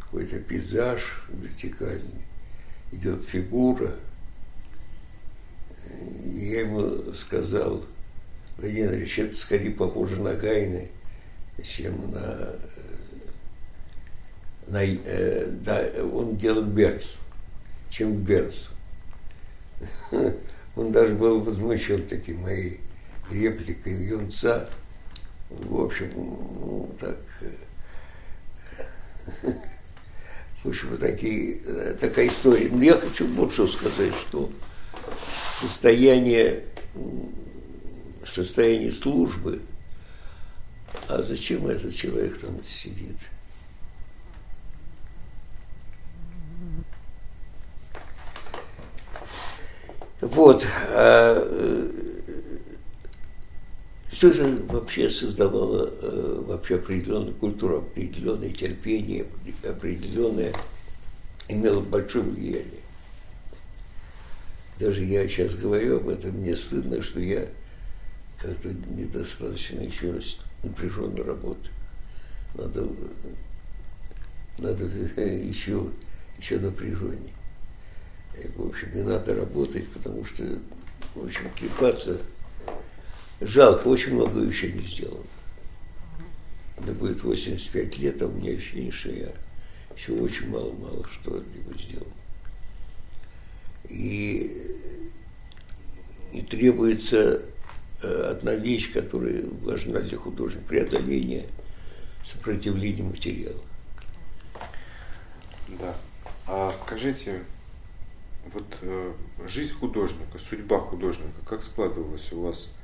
[0.00, 2.24] какой-то пейзаж вертикальный,
[2.90, 3.94] идет фигура.
[6.24, 7.84] И я ему сказал,
[8.58, 10.88] Владимир Ильич, это скорее похоже на Гайны,
[11.62, 12.54] чем на...
[14.66, 17.18] на э, да, он делал Бернсу,
[17.90, 18.70] чем к Бернсу.
[20.76, 22.80] Он даже был возмущен таким моей
[23.30, 24.68] репликой юнца.
[25.48, 27.16] В общем, ну, так...
[30.62, 31.58] В общем, такие,
[32.00, 32.68] такая история.
[32.70, 34.50] Но я хочу вот что сказать, что
[35.60, 36.64] состояние,
[38.24, 39.62] состояние службы,
[41.08, 43.28] а зачем этот человек там сидит?
[50.20, 50.66] Вот.
[50.90, 51.90] А, э,
[54.08, 59.26] все же вообще создавало э, вообще определенную культуру, определенное терпение,
[59.62, 60.54] определенное
[61.48, 62.80] имело большое влияние.
[64.78, 67.48] Даже я сейчас говорю об этом, мне стыдно, что я
[68.38, 70.18] как-то недостаточно еще
[70.62, 71.74] напряженно работаю.
[72.54, 72.88] Надо,
[74.58, 74.84] надо
[75.20, 75.88] еще,
[76.38, 77.35] еще напряженнее.
[78.56, 80.44] В общем, не надо работать, потому что,
[81.14, 82.18] в общем, клепаться
[83.40, 85.24] жалко, очень много еще не сделано.
[86.78, 89.32] Мне будет 85 лет, а у меня ощущение, что я
[89.96, 92.06] еще очень мало-мало что-либо сделал.
[93.88, 94.76] И,
[96.32, 97.42] и требуется
[98.02, 101.46] э, одна вещь, которая важна для художника, преодоление
[102.24, 103.62] сопротивления материала.
[105.80, 105.94] Да.
[106.46, 107.40] А скажите,
[108.52, 109.12] вот э,
[109.46, 112.74] жизнь художника, судьба художника, как складывалась у вас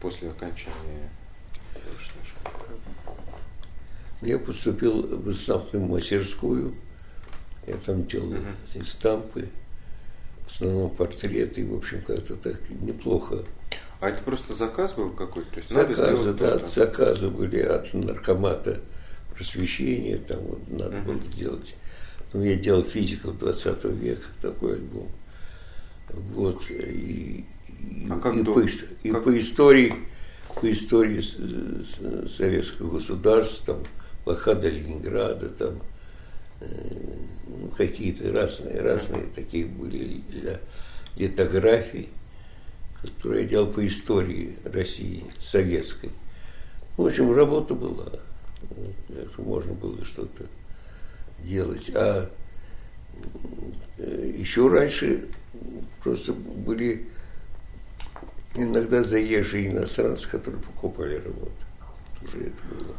[0.00, 1.10] после окончания
[1.72, 2.78] художественной школы?
[4.22, 6.74] Я поступил в эстампную мастерскую.
[7.66, 8.82] Я там делал uh-huh.
[8.82, 9.48] эстампы,
[10.46, 13.44] в основном портреты, в общем, как-то так неплохо.
[14.00, 15.50] А это просто заказ был какой-то?
[15.50, 16.68] То есть заказы, да, то-то.
[16.68, 18.80] заказы были от наркомата
[19.34, 21.04] просвещения, там вот надо uh-huh.
[21.04, 21.74] было делать.
[22.30, 25.08] Потом я делал физиков 20 века, такой альбом.
[26.32, 27.44] Вот, и,
[28.08, 29.24] а как и, по, и как...
[29.24, 29.94] по истории,
[30.60, 31.20] по истории
[32.28, 33.84] советского государства, там,
[34.24, 35.80] блокада Ленинграда, там
[36.60, 36.66] э,
[37.48, 40.60] ну, какие-то разные, разные такие были для
[41.16, 42.10] литографий,
[43.02, 46.10] которые я делал по истории России советской.
[46.96, 48.12] В общем, работа была.
[49.08, 50.44] Это можно было что-то
[51.44, 51.90] делать.
[51.94, 52.30] А
[53.98, 55.28] э, еще раньше
[56.02, 57.06] просто были
[58.54, 61.52] иногда заезжие иностранцы, которые покупали работу.
[62.22, 62.94] Уже это было.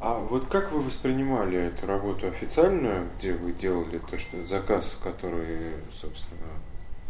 [0.00, 5.72] А вот как вы воспринимали эту работу официальную, где вы делали то, что заказ, который,
[6.00, 6.46] собственно,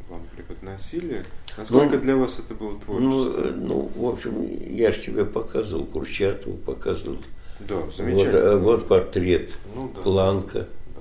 [0.09, 1.27] вам преподносили?
[1.59, 3.51] Насколько ну, для вас это было творчество?
[3.51, 7.19] Ну, ну, в общем, я же тебе показывал Курчатову, показывал
[7.61, 8.57] да, замечательно.
[8.57, 10.03] Вот, вот портрет ну, да.
[10.03, 10.67] Планка.
[10.95, 11.01] Да.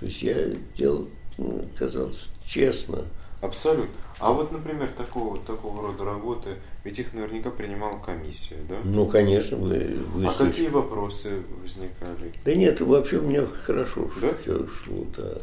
[0.00, 1.08] То есть я делал,
[1.38, 3.04] ну, казалось, честно.
[3.40, 4.02] Абсолютно.
[4.18, 6.50] А вот, например, такого, такого рода работы,
[6.84, 8.76] ведь их наверняка принимала комиссия, да?
[8.84, 9.56] Ну, конечно.
[9.56, 12.32] Вы, вы а какие вопросы возникали?
[12.44, 14.28] Да нет, вообще у меня хорошо да?
[14.40, 15.38] все шло, да.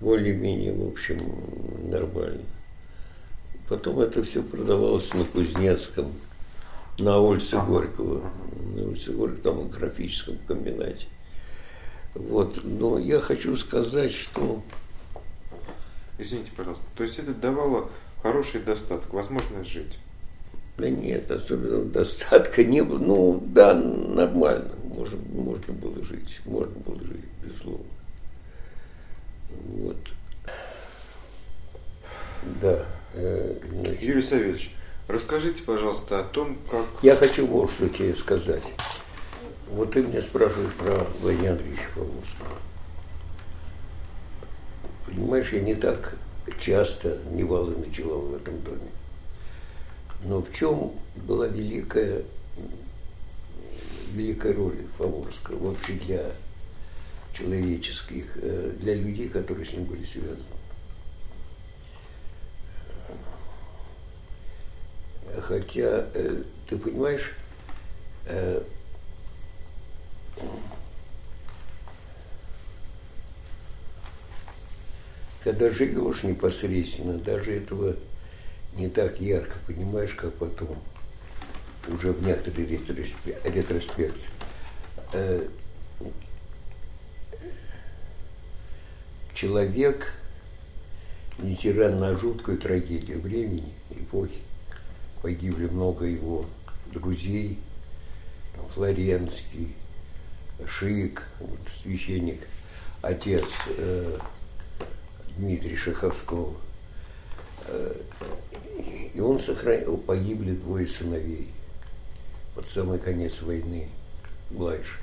[0.00, 1.20] Более-менее, в общем,
[1.88, 2.42] нормально.
[3.68, 6.12] Потом это все продавалось на Кузнецком,
[6.98, 7.58] на улице.
[7.58, 8.30] Горького,
[8.74, 11.06] на улице Горького, там в графическом комбинате.
[12.14, 14.62] Вот, но я хочу сказать, что
[16.18, 16.84] Извините, пожалуйста.
[16.94, 17.90] То есть это давало
[18.22, 19.98] хороший достаток, возможность жить?
[20.78, 22.98] Да нет, особенно достатка не было.
[22.98, 24.74] Ну, да, нормально.
[24.84, 26.40] Можно, можно было жить.
[26.44, 27.84] Можно было жить, безусловно.
[29.50, 29.96] Вот.
[32.60, 32.86] Да.
[33.14, 34.02] Э, значит.
[34.02, 34.74] Юрий Савельевич,
[35.08, 36.86] расскажите, пожалуйста, о том, как...
[37.02, 38.62] Я хочу вот что тебе сказать.
[39.70, 42.56] Вот ты меня спрашиваешь про Владимира Андреевича Павловского.
[45.06, 46.16] Понимаешь, я не так
[46.58, 48.90] часто невалы ночевал в этом доме.
[50.24, 52.22] Но в чем была великая,
[54.12, 56.32] великая роль Фаворского вообще для
[57.32, 60.42] человеческих, э, для людей, которые с ним были связаны.
[65.42, 67.32] Хотя, э, ты понимаешь,
[68.26, 68.62] э,
[75.42, 77.96] когда живешь непосредственно, даже этого
[78.74, 80.76] не так ярко понимаешь, как потом,
[81.88, 84.30] уже в некоторой ретроспекции.
[85.12, 85.48] Э,
[89.32, 90.12] человек,
[91.38, 94.40] несмотря на жуткую трагедию времени, эпохи,
[95.26, 96.46] погибли много его
[96.92, 97.58] друзей,
[98.54, 99.74] там, Флоренский,
[100.68, 102.46] Шик, вот, священник,
[103.02, 103.44] отец
[103.76, 104.20] э,
[105.36, 106.54] Дмитрий Шаховского.
[107.66, 108.00] Э,
[109.14, 111.50] и он сохранил, погибли двое сыновей
[112.54, 113.88] под самый конец войны,
[114.50, 115.00] младше.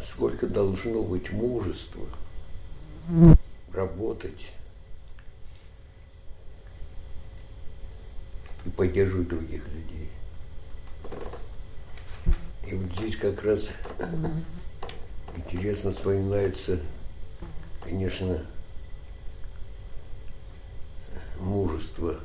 [0.00, 2.06] Сколько должно быть мужества
[3.72, 4.52] работать
[8.64, 10.10] и поддерживать других людей.
[12.66, 13.68] И вот здесь как раз
[15.36, 16.80] интересно вспоминается,
[17.82, 18.44] конечно,
[21.38, 22.18] мужество,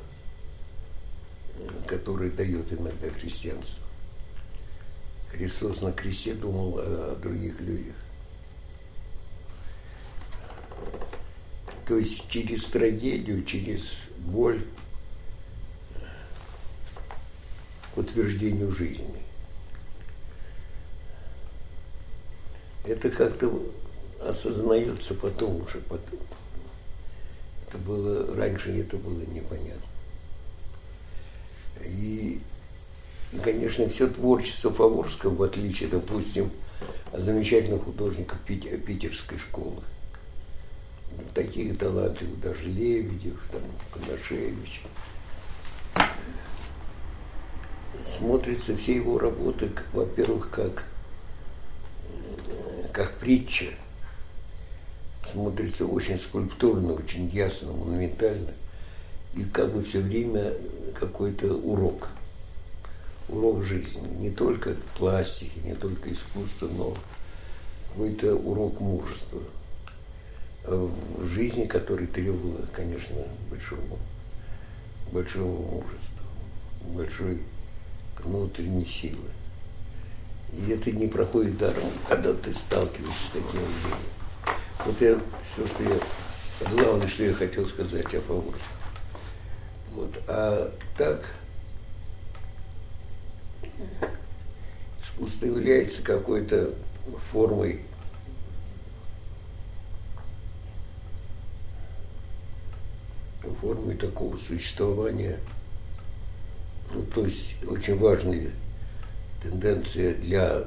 [1.86, 3.84] которое дает иногда христианство.
[5.30, 7.94] Христос на кресте думал о, о других людях.
[11.86, 14.64] То есть через трагедию, через боль
[17.94, 19.22] к утверждению жизни.
[22.84, 23.52] Это как-то
[24.20, 26.18] осознается потом уже, потом.
[27.66, 29.80] Это было, раньше это было непонятно.
[31.84, 32.40] И,
[33.42, 36.50] конечно, все творчество Фаворского, в отличие, допустим,
[37.12, 39.82] от замечательных художников питерской школы,
[41.34, 43.62] таких талантливых, даже Лебедев, там,
[43.92, 44.82] Коношевич,
[48.04, 50.86] смотрится все его работы, во-первых, как,
[52.92, 53.66] как притча,
[55.30, 58.52] смотрится очень скульптурно, очень ясно, монументально,
[59.34, 60.54] и как бы все время
[60.98, 62.08] какой-то урок,
[63.28, 66.94] урок жизни, не только пластики, не только искусства, но
[67.88, 69.40] какой-то урок мужества.
[70.64, 73.16] В жизни, который требовал, конечно,
[73.48, 73.98] большого,
[75.10, 76.24] большого мужества,
[76.94, 77.42] большой
[78.24, 79.28] внутренней силы.
[80.52, 83.98] И это не проходит даром, когда ты сталкиваешься с таким явлением.
[84.84, 85.20] Вот я
[85.52, 88.60] все, что я, главное, что я хотел сказать о Фаворском.
[89.92, 90.22] Вот.
[90.26, 91.34] А так,
[95.02, 96.74] искусство является какой-то
[97.30, 97.82] формой
[103.60, 105.38] формой такого существования–
[106.92, 108.50] ну, то есть очень важная
[109.42, 110.64] тенденция для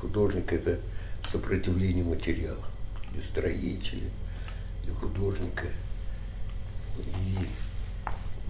[0.00, 0.78] художника– это
[1.30, 2.64] сопротивление материала,
[3.12, 4.10] для строителя,
[4.84, 5.66] для художника.
[6.98, 7.46] И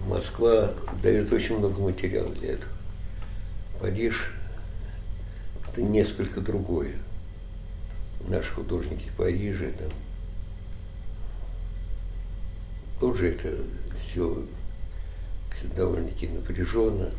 [0.07, 2.71] Москва дает очень много материала для этого.
[3.79, 4.33] Париж–
[5.69, 6.95] это несколько другое.
[8.27, 9.91] Наши художники Парижа там
[12.99, 13.53] тоже это
[13.99, 14.43] все
[15.75, 17.11] довольно-таки напряженно.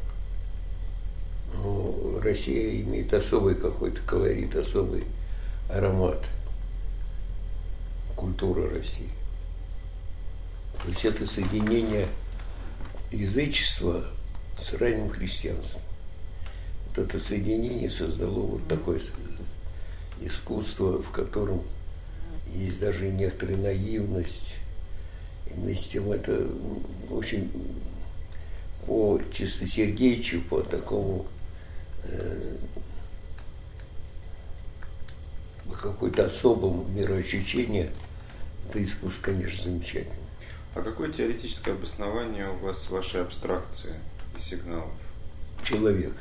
[1.54, 5.04] Но Россия имеет особый какой-то колорит, особый
[5.70, 6.24] аромат
[8.14, 9.10] культуры России.
[10.82, 12.06] То есть это соединение
[13.10, 14.04] язычества
[14.60, 15.82] с ранним христианством.
[16.88, 19.00] Вот это соединение создало вот такое
[20.20, 21.62] искусство, в котором
[22.54, 24.54] есть даже некоторая наивность.
[25.46, 26.46] И вместе с тем это
[27.10, 27.50] очень
[28.88, 31.26] по чистосердечию, по такому
[32.04, 32.56] э,
[35.82, 37.90] какой-то особому мироощущению,
[38.66, 40.16] это искусство, конечно, замечательно.
[40.74, 43.94] А какое теоретическое обоснование у вас вашей абстракции
[44.38, 44.90] и сигналов?
[45.62, 46.14] Человек.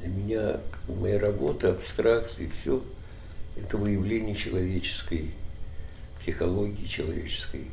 [0.00, 2.82] Для меня моя работа, абстракции, все
[3.56, 5.32] это выявление человеческой
[6.18, 7.66] психологии, человеческой,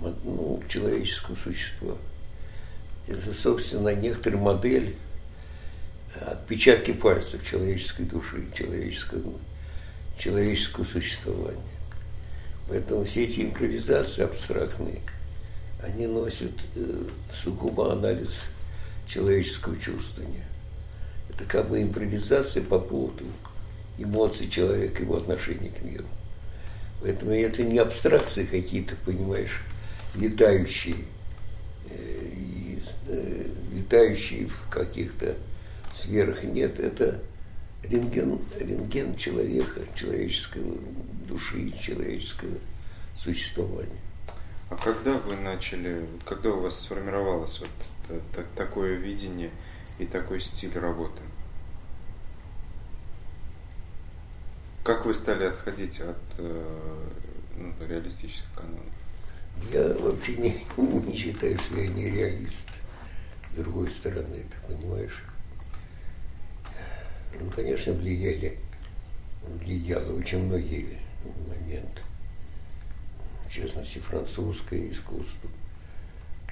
[0.00, 1.96] ну, человеческого существа.
[3.06, 4.96] Это, собственно, некоторая модель
[6.20, 9.32] отпечатки пальцев человеческой души, человеческого,
[10.18, 11.60] человеческого существования.
[12.68, 15.00] Поэтому все эти импровизации абстрактные,
[15.82, 18.34] они носят э, сугубо анализ
[19.06, 20.44] человеческого чувствования.
[21.28, 23.24] Это как бы импровизация по поводу
[23.98, 26.04] эмоций человека, его отношения к миру.
[27.00, 29.62] Поэтому это не абстракции какие-то, понимаешь,
[30.14, 30.96] летающие
[31.90, 32.31] э,
[33.08, 35.36] витающие в каких-то
[35.94, 36.42] сферах.
[36.44, 37.20] Нет, это
[37.82, 40.64] рентген, рентген человека, человеческой
[41.26, 42.58] души, человеческого
[43.16, 44.00] существования.
[44.70, 48.20] А когда вы начали, когда у вас сформировалось вот
[48.56, 49.50] такое видение
[49.98, 51.20] и такой стиль работы?
[54.82, 57.08] Как вы стали отходить от э,
[57.56, 58.80] ну, реалистических канонов?
[59.72, 62.71] Я вообще не, не считаю, что я не реалист.
[63.52, 65.22] С другой стороны, ты понимаешь?
[67.38, 68.58] Ну, конечно, влияли,
[69.60, 70.98] влияло очень многие
[71.46, 72.00] моменты.
[73.46, 75.50] В частности, французское искусство.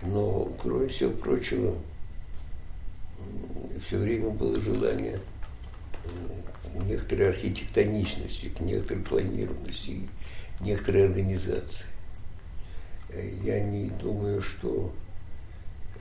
[0.02, 1.78] Но, кроме всего прочего,
[3.86, 5.20] все время было желание
[6.86, 10.06] некоторой архитектоничности, некоторой планированности,
[10.60, 11.86] некоторой организации.
[13.42, 14.94] Я не думаю, что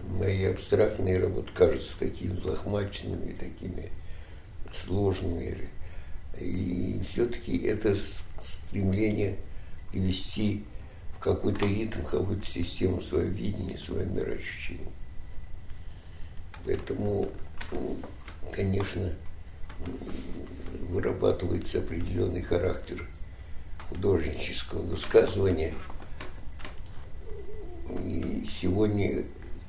[0.08, 3.92] мои абстрактные работы кажутся такими взлохмаченными, такими
[4.86, 5.70] сложными.
[6.40, 7.98] И все-таки это
[8.44, 9.38] стремление
[9.92, 10.64] привести
[11.18, 14.92] в какой-то ритм, в какую-то систему свое видение, свое мироощущение.
[16.66, 17.30] Поэтому,
[18.54, 19.14] конечно,
[20.90, 23.08] вырабатывается определенный характер
[23.90, 25.74] художнического высказывания.
[28.06, 29.24] И сегодня,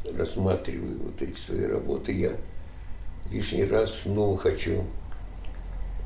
[0.05, 2.37] рассматривая вот эти свои работы, я
[3.31, 4.85] лишний раз снова хочу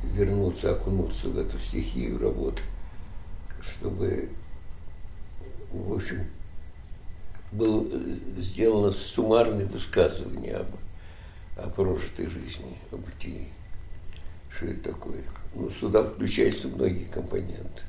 [0.03, 2.62] вернуться, окунуться в эту стихию работы,
[3.61, 4.28] чтобы,
[5.72, 6.26] в общем,
[7.53, 7.86] было
[8.38, 10.68] сделано суммарное высказывание об,
[11.57, 13.49] о прожитой жизни, о бытии.
[14.51, 15.22] Что это такое?
[15.55, 17.82] Ну, сюда включаются многие компоненты.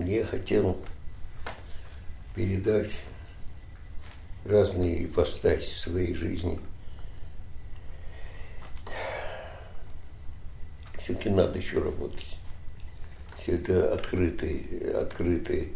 [0.00, 0.76] Я хотел
[2.40, 2.96] передать
[4.46, 6.58] разные ипостаси своей жизни.
[10.98, 12.38] Все-таки надо еще работать.
[13.38, 15.72] Все это открытый, открытый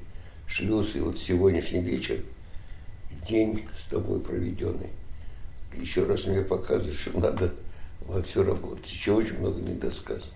[0.47, 0.97] шлюз.
[0.97, 2.23] И вот сегодняшний вечер,
[3.29, 4.91] день с тобой проведенный,
[5.77, 7.53] еще раз мне показывает, что надо
[8.01, 8.91] во все работать.
[8.91, 10.33] Еще очень много недосказано.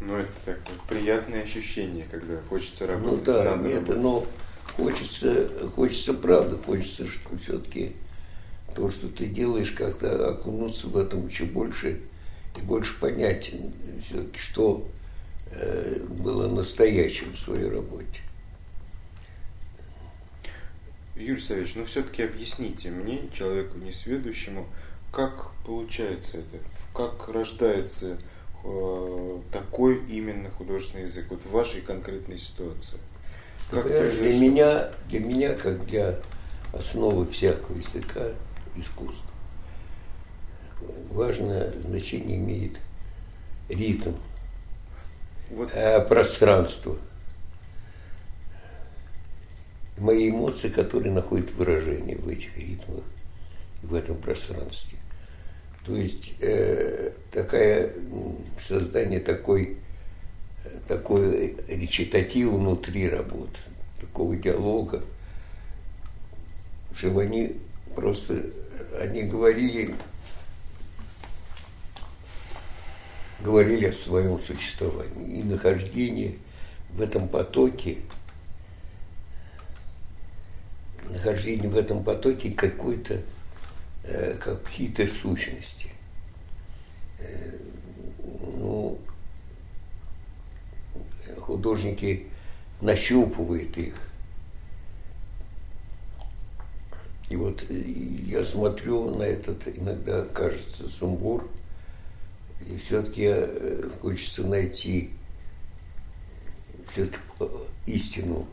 [0.00, 3.26] Ну, это такое приятное ощущение, когда хочется работать.
[3.26, 4.02] Ну да, надо это, работать.
[4.02, 4.26] но
[4.76, 7.96] хочется, хочется правда, хочется, что все-таки
[8.74, 12.00] то, что ты делаешь, как-то окунуться в этом еще больше
[12.56, 13.52] и больше понять
[14.06, 14.86] все-таки, что
[15.50, 18.20] э, было настоящим в своей работе.
[21.16, 24.66] Юрий Савич, ну все-таки объясните мне, человеку несведущему,
[25.10, 26.58] как получается это,
[26.94, 28.18] как рождается
[28.62, 32.98] э, такой именно художественный язык, вот в вашей конкретной ситуации.
[33.70, 36.16] Как Понимаешь, для меня, для меня, как для
[36.72, 38.28] основы всякого языка,
[38.76, 39.30] искусства,
[41.10, 42.78] важное значение имеет
[43.68, 44.12] ритм,
[45.50, 45.70] вот.
[45.72, 46.96] э, пространство–
[49.98, 53.04] мои эмоции, которые находят выражение в этих ритмах,
[53.82, 54.98] в этом пространстве.
[55.84, 57.92] То есть э, такая,
[58.60, 59.78] создание такой,
[60.88, 63.58] такой речитатива внутри работы,
[64.00, 65.02] такого диалога,
[66.92, 67.56] чтобы они
[67.94, 68.44] просто,
[69.00, 69.94] они говорили,
[73.40, 76.38] говорили о своем существовании и нахождении
[76.92, 77.98] в этом потоке–
[81.10, 83.20] нахождение в этом потоке какой-то,
[84.04, 85.88] э, какие-то сущности.
[87.18, 87.56] Э,
[88.58, 88.98] ну,
[91.46, 92.26] художники
[92.80, 93.94] нащупывают их.
[97.28, 101.48] И вот я смотрю на этот, иногда кажется, сумбур,
[102.66, 105.10] и все-таки э, хочется найти
[106.92, 107.18] все-таки
[107.86, 108.46] истину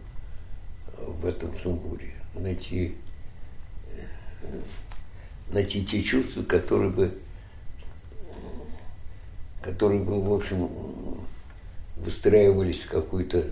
[0.98, 2.96] в этом сумбуре найти,
[5.52, 7.18] найти те чувства, которые бы,
[9.62, 10.70] которые бы, в общем,
[12.04, 13.50] выстраивались в какую-то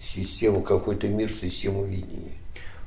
[0.00, 2.32] систему, какой-то мир, систему видения.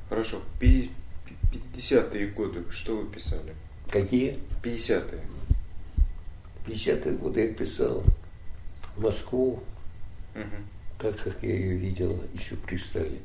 [0.09, 0.41] Хорошо.
[0.59, 3.53] 50-е годы что вы писали?
[3.89, 4.39] Какие?
[4.63, 5.21] 50-е.
[6.65, 8.03] 50-е годы я писал
[8.97, 9.61] Москву,
[10.34, 10.43] угу.
[10.99, 13.19] так как я ее видел еще при Сталине.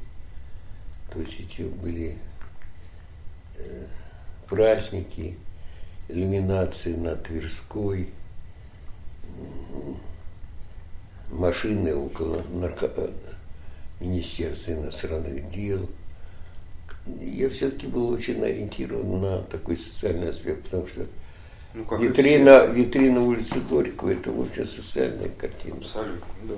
[1.13, 2.19] То есть эти были
[3.57, 3.87] э,
[4.49, 5.37] праздники,
[6.09, 8.09] иллюминации на Тверской,
[11.31, 12.91] машины около нарко...
[12.97, 13.11] Э,
[14.01, 15.89] Министерства иностранных дел.
[17.21, 21.07] Я все-таки был очень ориентирован на такой социальный аспект, потому что
[21.75, 25.77] ну, витрина, витрина улицы Горького это очень социальная картина.
[25.79, 26.55] Абсолютно, да.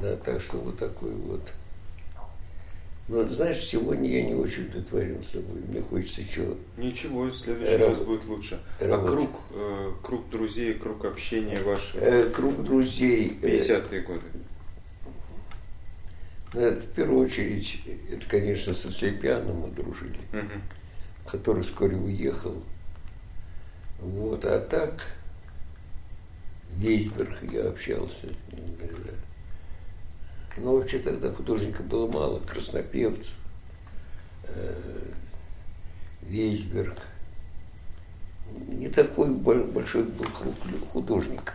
[0.00, 1.42] Да, так что вот такой вот
[3.08, 5.60] но знаешь, сегодня я не очень удовлетворен собой.
[5.68, 6.56] Мне хочется еще.
[6.76, 7.90] Ничего, в следующий Раб...
[7.90, 8.60] раз будет лучше.
[8.80, 9.12] Работать.
[9.12, 11.92] А круг, э, круг друзей, круг общения ваш?
[11.94, 13.38] Э, круг друзей.
[13.40, 14.22] 50-е э, годы.
[16.52, 17.80] Это, в первую очередь,
[18.10, 21.30] это, конечно, со Слепяном мы дружили, угу.
[21.30, 22.62] который вскоре уехал.
[24.00, 25.02] Вот, а так,
[26.76, 29.12] Вейсберг я общался иногда.
[30.56, 33.30] Но вообще тогда художника было мало, Краснопевц,
[34.44, 35.10] э,
[36.22, 36.96] Вейсберг.
[38.68, 40.26] Не такой большой был
[40.90, 41.52] художник,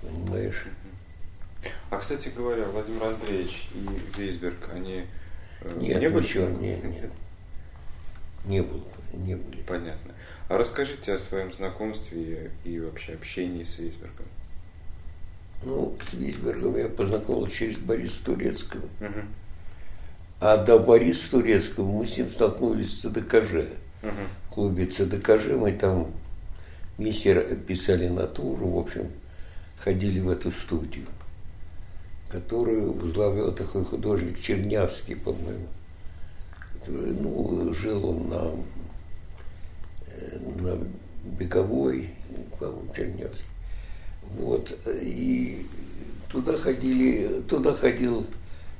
[0.00, 0.66] понимаешь?
[1.90, 5.06] А, кстати говоря, Владимир Андреевич и Вейсберг, они
[5.60, 6.24] э, нет, не были?
[6.24, 7.10] Ничего, нет, нет.
[8.44, 9.62] Не было, не были.
[9.62, 10.14] Понятно.
[10.48, 14.26] А расскажите о своем знакомстве и вообще общении с Вейсбергом.
[15.64, 18.84] Ну, с Вейсбергом я познакомился через Бориса Турецкого.
[19.00, 19.20] Угу.
[20.40, 23.68] А до Бориса Турецкого мы с ним столкнулись в ЦДКЖ.
[24.02, 24.12] Угу.
[24.48, 26.12] В клубе ЦДКЖ мы там
[26.98, 27.34] вместе
[27.66, 29.08] писали натуру, в общем,
[29.76, 31.06] ходили в эту студию
[32.28, 35.68] которую возглавлял такой художник Чернявский, по-моему.
[36.86, 38.50] Ну, жил он на,
[40.08, 40.78] э, на
[41.38, 42.10] Беговой,
[42.58, 43.46] по-моему, Чернявский.
[44.32, 45.66] Вот, и
[46.30, 48.26] туда ходили, туда ходил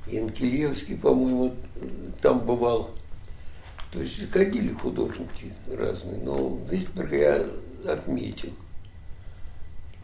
[0.07, 1.55] Янкелевский, по-моему,
[2.21, 2.91] там бывал.
[3.93, 7.47] То есть ходили художники разные, но Витберг я
[7.91, 8.53] отметил.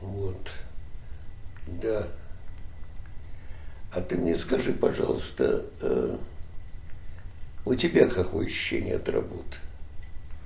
[0.01, 0.51] Вот.
[1.67, 2.09] Да.
[3.93, 6.17] А ты мне скажи, пожалуйста, э,
[7.65, 9.59] у тебя какое ощущение от работы?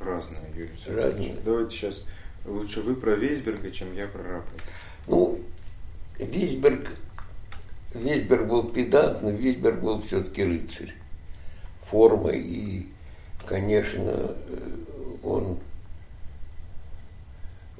[0.00, 1.36] Разное, Юрий Разное.
[1.44, 2.04] Давайте сейчас
[2.44, 4.62] лучше вы про Вейсберга, чем я про работу.
[5.06, 5.40] Ну,
[6.18, 6.90] Вейсберг,
[7.94, 10.94] Вейсберг был педант, но Вейсберг был все-таки рыцарь.
[11.90, 12.86] Форма и,
[13.46, 14.34] конечно,
[15.22, 15.58] он,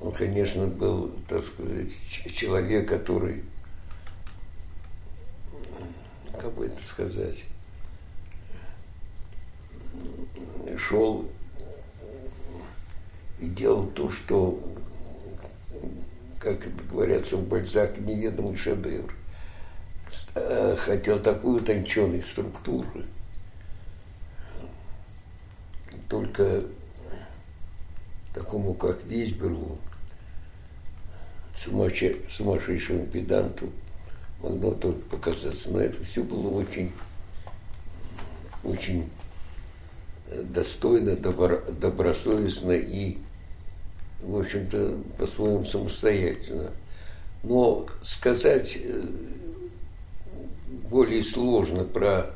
[0.00, 1.92] он, конечно, был, так сказать,
[2.32, 3.42] человек, который
[6.38, 7.44] как бы это сказать,
[10.76, 11.26] шел
[13.40, 14.62] и делал то, что,
[16.47, 19.12] как это говорится в Бальзаке, неведомый шедевр.
[20.34, 23.05] Э, хотел такую утонченной структуры,
[26.09, 26.64] только
[28.32, 29.78] такому, как Вейсбергу,
[31.57, 33.70] сумасшедшему педанту–
[34.40, 35.70] могло только показаться.
[35.70, 36.92] Но это все было очень,
[38.64, 39.09] очень
[40.28, 43.18] достойно, добро, добросовестно и,
[44.22, 46.72] в общем-то, по-своему самостоятельно.
[47.42, 49.04] Но сказать э,
[50.90, 52.30] более сложно про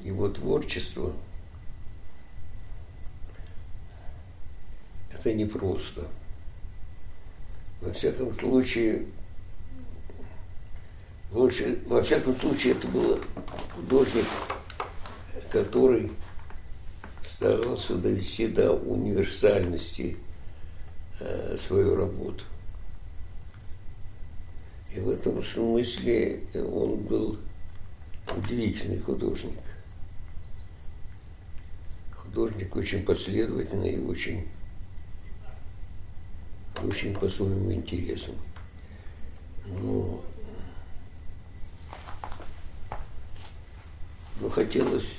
[0.00, 1.12] его творчество
[5.12, 6.06] это непросто.
[7.80, 9.06] Во всяком случае,
[11.30, 13.20] Лучше, во всяком случае, это был
[13.74, 14.24] художник,
[15.50, 16.10] который
[17.34, 20.16] старался довести до универсальности
[21.20, 22.44] э, свою работу.
[24.94, 27.38] И в этом смысле он был
[28.36, 29.58] удивительный художник.
[32.14, 34.46] Художник очень последовательный и очень,
[36.82, 38.34] очень по своему интересу.
[39.66, 40.22] Ну,
[44.40, 45.16] ну, хотелось,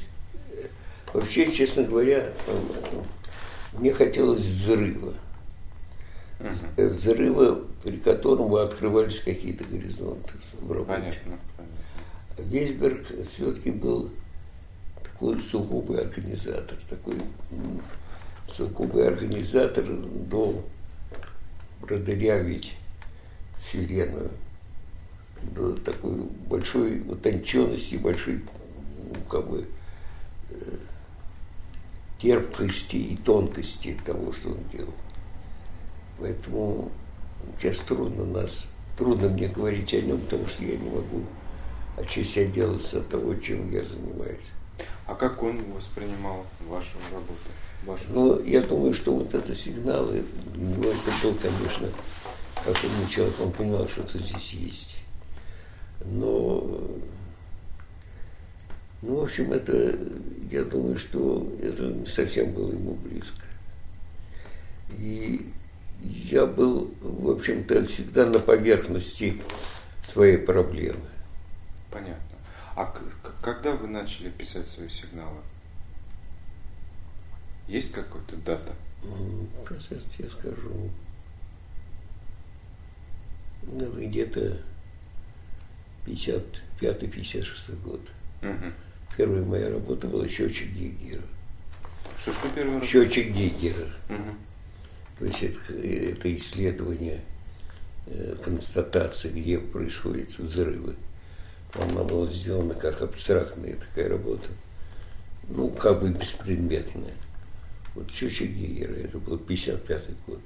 [1.14, 2.34] вообще, честно говоря,
[3.74, 5.14] мне хотелось взрыва.
[6.40, 6.90] Uh-huh.
[6.90, 10.32] Взрыва, при котором открывались какие-то горизонты
[10.62, 11.02] в работе.
[11.02, 12.50] Понятно, понятно.
[12.50, 14.10] Вейсберг все-таки был
[15.04, 17.18] такой сугубый организатор, такой
[18.56, 20.64] сугубый организатор до
[21.82, 22.74] продырявить
[23.62, 24.32] вселенную
[25.42, 26.16] до такой
[26.48, 28.42] большой утонченности, большой
[29.30, 29.66] как бы
[30.50, 30.76] э,
[32.22, 34.94] терпкости и тонкости того, что он делал.
[36.20, 36.92] Поэтому
[37.58, 41.24] сейчас трудно нас, трудно мне говорить о нем, потому что я не могу
[41.98, 44.38] отчасти отделаться от того, чем я занимаюсь.
[45.06, 47.34] А как он воспринимал вашу работу?
[47.86, 48.04] Вашу...
[48.10, 50.24] Ну, я думаю, что вот это сигналы,
[50.56, 51.90] у него это был, конечно,
[52.56, 54.98] как умный человек, он понимал, что это здесь есть.
[56.06, 56.80] Но
[59.02, 59.98] ну, в общем, это,
[60.52, 63.46] я думаю, что это не совсем было ему близко.
[64.98, 65.52] И
[66.02, 69.42] я был, в общем-то, всегда на поверхности
[70.06, 71.00] своей проблемы.
[71.92, 72.38] Понятно.
[72.76, 72.86] А
[73.42, 75.42] когда вы начали писать свои сигналы?
[77.68, 78.74] Есть какая-то дата?
[79.68, 80.90] Сейчас я скажу.
[83.64, 84.58] Ну, где-то
[86.06, 88.02] 55-56 год.
[88.42, 88.74] Угу.
[89.18, 91.22] Первая моя работа была счетчик Гейгера.
[92.22, 92.88] Что, что первый раз?
[92.88, 93.88] Счетчик Гейгера.
[94.10, 94.36] Угу.
[95.20, 97.20] То есть это, это исследование
[98.08, 100.96] э, констатации, где происходят взрывы.
[101.74, 104.48] Она была сделана как абстрактная такая работа.
[105.50, 107.14] Ну, как бы беспредметная.
[107.96, 110.40] Вот счетчик Гейгера, это был 55 год.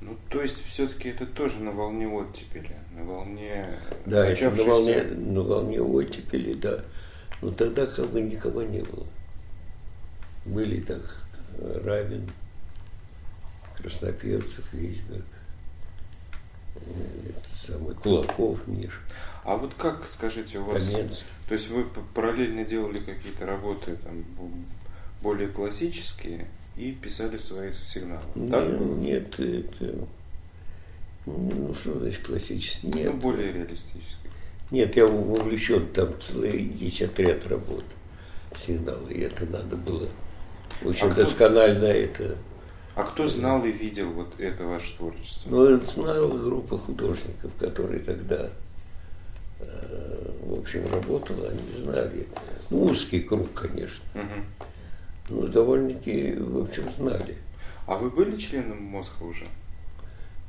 [0.00, 3.68] Ну, то есть, все-таки это тоже на волне оттепели, на волне
[4.06, 6.84] Да, это на волне, на волне оттепели, да.
[7.42, 9.06] Но тогда как бы никого не было.
[10.44, 11.02] Были так
[11.84, 12.28] Равин,
[13.82, 15.24] Красноперцев, Вейсберг,
[16.76, 19.00] это самый Кулаков, Миш.
[19.44, 20.82] А вот как, скажите, у вас...
[20.82, 21.26] Каменцев.
[21.48, 24.24] То есть вы параллельно делали какие-то работы там
[25.20, 28.22] более классические, и писали свои сигналы.
[28.50, 30.06] Так нет, это,
[31.26, 32.86] ну что значит классический?
[32.88, 33.12] Нет.
[33.12, 34.30] Ну, более реалистический.
[34.70, 37.84] Нет, я увлечен, там целый есть отряд работ,
[38.66, 40.08] сигналы, и это надо было
[40.82, 42.36] очень а досконально кто, это.
[42.94, 45.48] А кто знал и видел вот это ваше творчество?
[45.48, 48.50] Ну, знала группа художников, которые тогда,
[49.60, 52.26] э, в общем, работала, они знали.
[52.70, 54.04] Ну, узкий круг, конечно.
[54.14, 54.68] Угу
[55.32, 57.36] ну, довольно-таки, в общем, знали.
[57.86, 59.46] А вы были членом Москвы уже?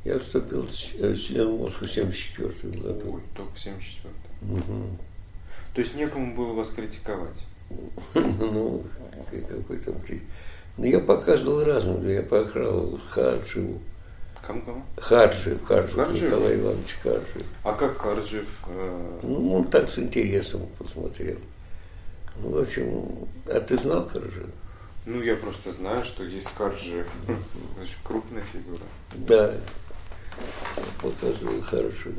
[0.03, 0.67] Я вступил
[0.99, 3.13] э, членом Москвы в 74 году.
[3.15, 4.97] Ой, только в 74 угу.
[5.73, 7.43] То есть некому было вас критиковать?
[8.13, 8.83] Ну,
[9.31, 9.95] какой-то...
[10.77, 12.07] Ну, я показывал разным.
[12.07, 13.79] Я показывал Харджеву.
[14.41, 14.83] Кому-кому?
[14.97, 17.43] Харджев, Харджев, Харджев, Николай Иванович Харджев.
[17.63, 18.45] А как Харджев?
[18.67, 19.19] Э...
[19.23, 21.37] Ну, он так с интересом посмотрел.
[22.37, 24.49] Ну, в общем, а ты знал Харджева?
[25.05, 27.05] Ну, я просто знаю, что есть Карджи,
[27.81, 28.83] очень крупная фигура.
[29.13, 29.53] Да,
[31.01, 32.09] показываю хорошо.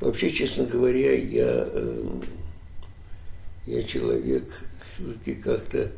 [0.00, 2.24] Вообще, честно говоря, я, эм,
[3.66, 4.44] я человек
[4.94, 5.90] все-таки как-то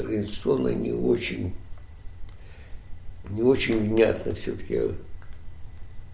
[0.00, 1.54] организационно не очень,
[3.30, 4.74] не очень внятно все-таки.
[4.74, 4.88] Я,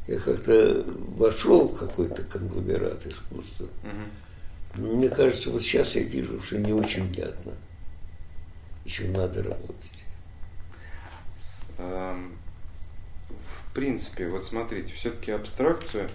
[0.08, 0.84] я как-то
[1.16, 3.66] вошел в какой-то конгломерат искусства.
[3.82, 4.82] Угу.
[4.82, 7.52] Но мне кажется, вот сейчас я вижу, что не очень внятно
[8.86, 10.04] еще надо работать.
[11.78, 12.36] Эм,
[13.28, 16.08] в принципе, вот смотрите, все-таки абстракцию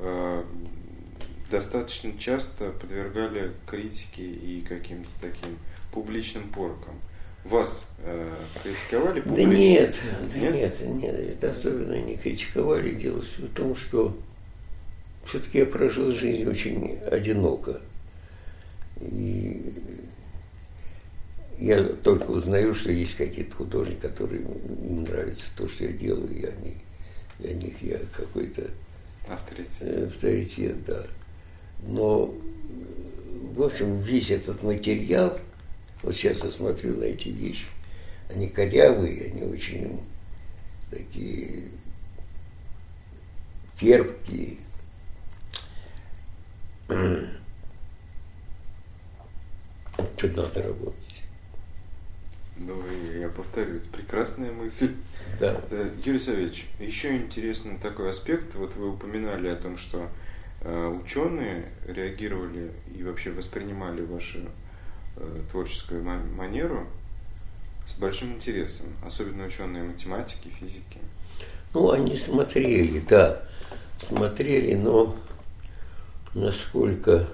[0.00, 0.44] э,
[1.50, 5.58] достаточно часто подвергали критике и каким-то таким
[5.92, 6.94] публичным поркам.
[7.48, 8.30] Вас э,
[8.62, 9.46] критиковали публично?
[9.46, 9.96] Да нет,
[10.34, 12.94] нет, нет, нет, это особенно не критиковали.
[12.94, 14.16] Дело в том, что
[15.26, 17.80] все-таки я прожил жизнь очень одиноко.
[19.00, 19.74] И
[21.58, 26.44] я только узнаю, что есть какие-то художники, которые им нравится то, что я делаю, и
[26.44, 26.74] они,
[27.38, 28.70] для них я какой-то
[29.28, 29.76] авторитет.
[29.80, 31.06] Э, авторитет, да.
[31.86, 32.34] Но,
[33.54, 35.38] в общем, весь этот материал,
[36.02, 37.66] вот сейчас я смотрю на эти вещи,
[38.28, 40.00] они корявые, они очень
[40.90, 41.70] такие
[43.78, 44.58] терпкие.
[50.16, 51.06] Тут надо работать.
[52.58, 52.82] Ну,
[53.18, 54.94] я повторю, это прекрасная мысль.
[55.38, 55.60] Да.
[55.70, 58.54] Э, Юрий Савельевич, еще интересный такой аспект.
[58.54, 60.08] Вот вы упоминали о том, что
[60.62, 64.44] э, ученые реагировали и вообще воспринимали вашу э,
[65.50, 66.86] творческую манеру
[67.88, 70.98] с большим интересом, особенно ученые математики, физики.
[71.72, 73.42] Ну, они смотрели, да,
[73.98, 75.16] смотрели, но
[76.34, 77.28] насколько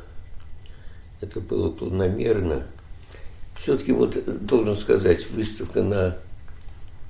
[1.20, 2.66] это было планомерно–
[3.62, 6.18] все-таки вот должен сказать, выставка на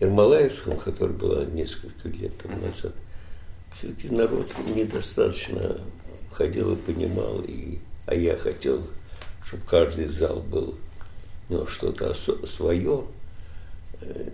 [0.00, 2.92] Ермолаевском, которая была несколько лет тому назад,
[3.74, 5.78] все-таки народ недостаточно
[6.30, 8.86] ходил и понимал, и, а я хотел,
[9.45, 10.76] чтобы каждый зал был
[11.49, 13.05] ну, что-то свое.
[14.01, 14.30] Э,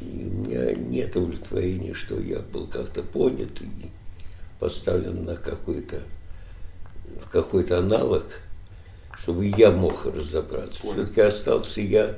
[0.00, 3.90] и у меня нет удовлетворения, что я был как-то понят и
[4.60, 6.02] поставлен на какой-то
[7.24, 8.24] в какой-то аналог–
[9.20, 10.80] чтобы я мог разобраться.
[10.80, 12.16] Все-таки остался я,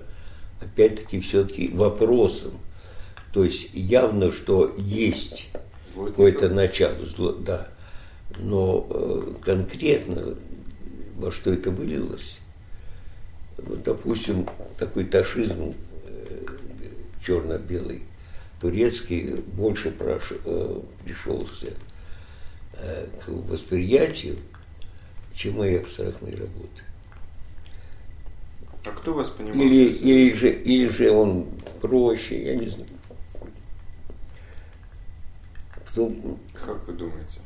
[0.60, 2.52] опять-таки, все-таки вопросом.
[3.32, 5.50] То есть явно, что есть
[5.94, 7.68] какое-то начало, зло, да.
[8.38, 10.34] Но э, конкретно
[11.20, 12.38] во что это вылилось,
[13.58, 14.48] вот, допустим,
[14.78, 16.46] такой ташизм э,
[17.24, 18.02] черно-белый,
[18.60, 21.74] турецкий, больше прош, э, пришелся
[22.74, 24.36] э, к восприятию,
[25.34, 26.82] чем мои абстрактные работы.
[28.84, 29.56] А кто вас понимает?
[29.56, 31.48] Или, или, же, или же он
[31.82, 32.88] проще, я не знаю.
[35.88, 36.10] Кто...
[36.54, 37.40] Как вы думаете?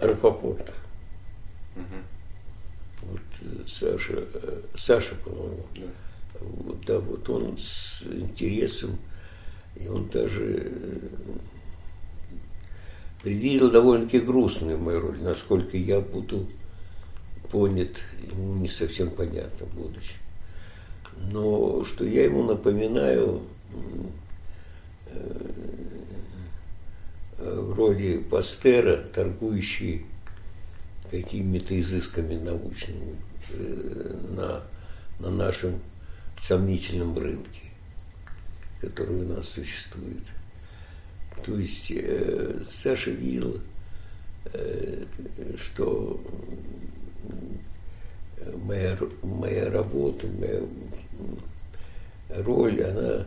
[0.00, 0.72] Рапопорта.
[1.76, 3.10] Угу.
[3.10, 5.64] Вот э, Саша, э, Саша, по-моему.
[5.74, 5.86] Да.
[6.40, 8.98] Вот, да, вот он с интересом,
[9.74, 10.98] и он даже э,
[13.22, 16.46] предвидел довольно-таки грустную мою роль, насколько я буду
[17.50, 20.18] понят, ему не совсем понятно в будущем.
[21.30, 23.42] Но что я ему напоминаю
[27.76, 30.06] в роли Пастера, торгующий
[31.10, 33.16] какими-то изысками научными
[33.50, 34.62] э, на,
[35.20, 35.80] на нашем
[36.40, 37.60] сомнительном рынке,
[38.80, 40.22] который у нас существует.
[41.44, 43.60] То есть э, Саша видел,
[44.54, 45.04] э,
[45.56, 46.20] что
[48.64, 50.62] моя, моя работа, моя
[52.42, 53.26] роль, она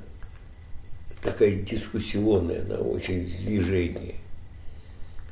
[1.22, 4.19] такая дискуссионная, она очень в движении,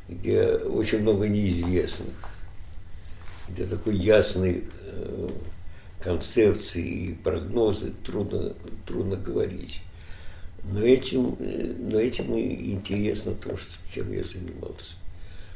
[0.08, 2.16] где очень много неизвестных,
[3.50, 5.30] где такой ясной э,
[6.00, 8.54] концепции и прогнозы трудно,
[8.86, 9.82] трудно говорить.
[10.64, 11.38] Но этим,
[11.90, 13.56] но этим и интересно то,
[13.94, 14.96] чем я занимался.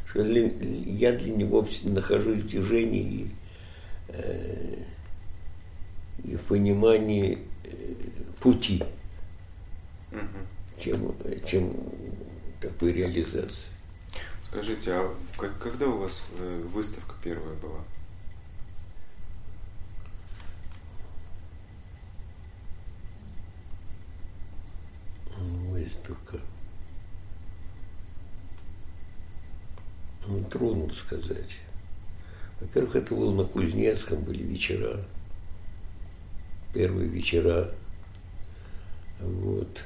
[0.10, 0.50] Что для,
[0.86, 3.28] я для него нахожусь в движении и,
[4.10, 4.76] э,
[6.26, 7.70] и в понимании э,
[8.42, 8.84] пути,
[10.78, 11.74] чем, чем
[12.60, 13.71] такой реализации.
[14.52, 17.80] Скажите, а как, когда у вас э, выставка первая была?
[25.38, 26.38] Выставка.
[30.28, 31.56] Ну, трудно сказать.
[32.60, 35.00] Во-первых, это было на Кузнецком, были вечера.
[36.74, 37.74] Первые вечера.
[39.22, 39.86] Вот.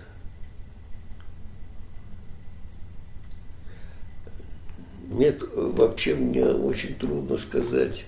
[5.09, 8.05] Нет, вообще мне очень трудно сказать,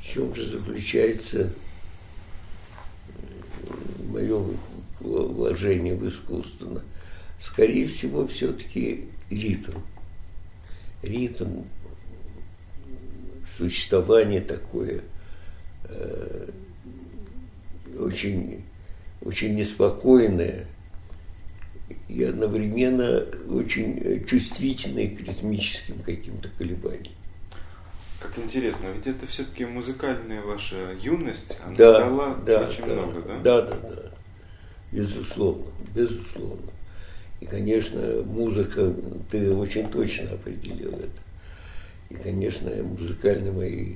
[0.00, 1.52] в чем же заключается
[4.08, 4.44] мое
[5.00, 6.82] вложение в искусство.
[7.40, 9.78] Скорее всего, все-таки ритм.
[11.02, 11.62] Ритм,
[13.56, 15.02] существование такое
[15.84, 16.50] э,
[17.98, 18.62] очень,
[19.22, 20.66] очень неспокойное
[22.12, 27.14] и одновременно очень чувствительное к ритмическим каким-то колебаниям.
[28.20, 33.22] Как интересно, ведь это все-таки музыкальная ваша юность, она да, дала да, очень да, много,
[33.22, 33.38] да?
[33.40, 34.02] Да, да, да.
[34.92, 36.70] Безусловно, безусловно.
[37.40, 38.94] И, конечно, музыка,
[39.30, 41.20] ты очень точно определил это.
[42.10, 43.94] И, конечно, музыкальные мои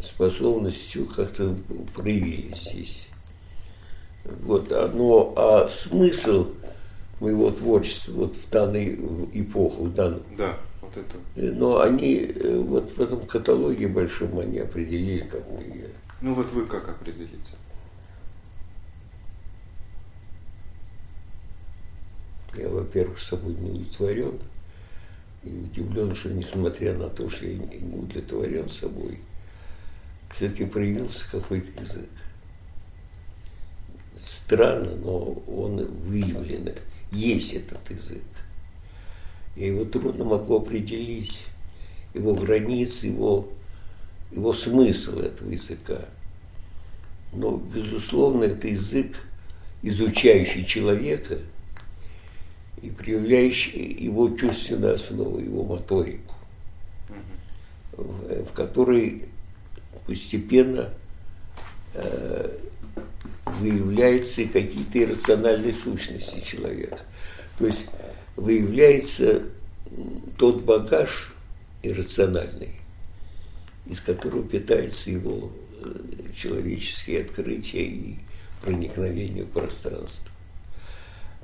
[0.00, 1.56] способности как-то
[1.94, 3.06] проявились здесь.
[4.24, 6.48] Вот, но а смысл
[7.20, 10.22] моего творчества вот в данную эпоху, в данную.
[10.36, 11.16] Да, вот это.
[11.36, 15.88] Но они вот в этом каталоге большом они определили, как мы ее.
[16.20, 17.52] Ну вот вы как определите?
[22.56, 24.38] Я, во-первых, с собой не удовлетворен.
[25.44, 29.20] И удивлен, что несмотря на то, что я не удовлетворен собой,
[30.34, 32.08] все-таки проявился какой-то язык.
[34.26, 36.74] Странно, но он выявлен.
[37.12, 38.22] Есть этот язык.
[39.56, 41.38] Я его трудно могу определить,
[42.14, 43.48] его границы, его,
[44.30, 46.00] его смысл этого языка.
[47.32, 49.22] Но, безусловно, это язык,
[49.82, 51.38] изучающий человека–
[52.82, 56.34] и проявляющий его чувственную основу, его моторику,
[57.92, 59.24] в, в которой
[60.06, 60.90] постепенно
[61.94, 62.58] э,
[63.60, 66.98] выявляются какие-то иррациональные сущности человека.
[67.58, 67.86] То есть
[68.36, 69.42] выявляется
[70.36, 71.34] тот багаж
[71.82, 72.76] иррациональный,
[73.86, 75.50] из которого питаются его
[75.82, 75.94] э,
[76.36, 78.16] человеческие открытия и
[78.62, 80.28] проникновение в пространство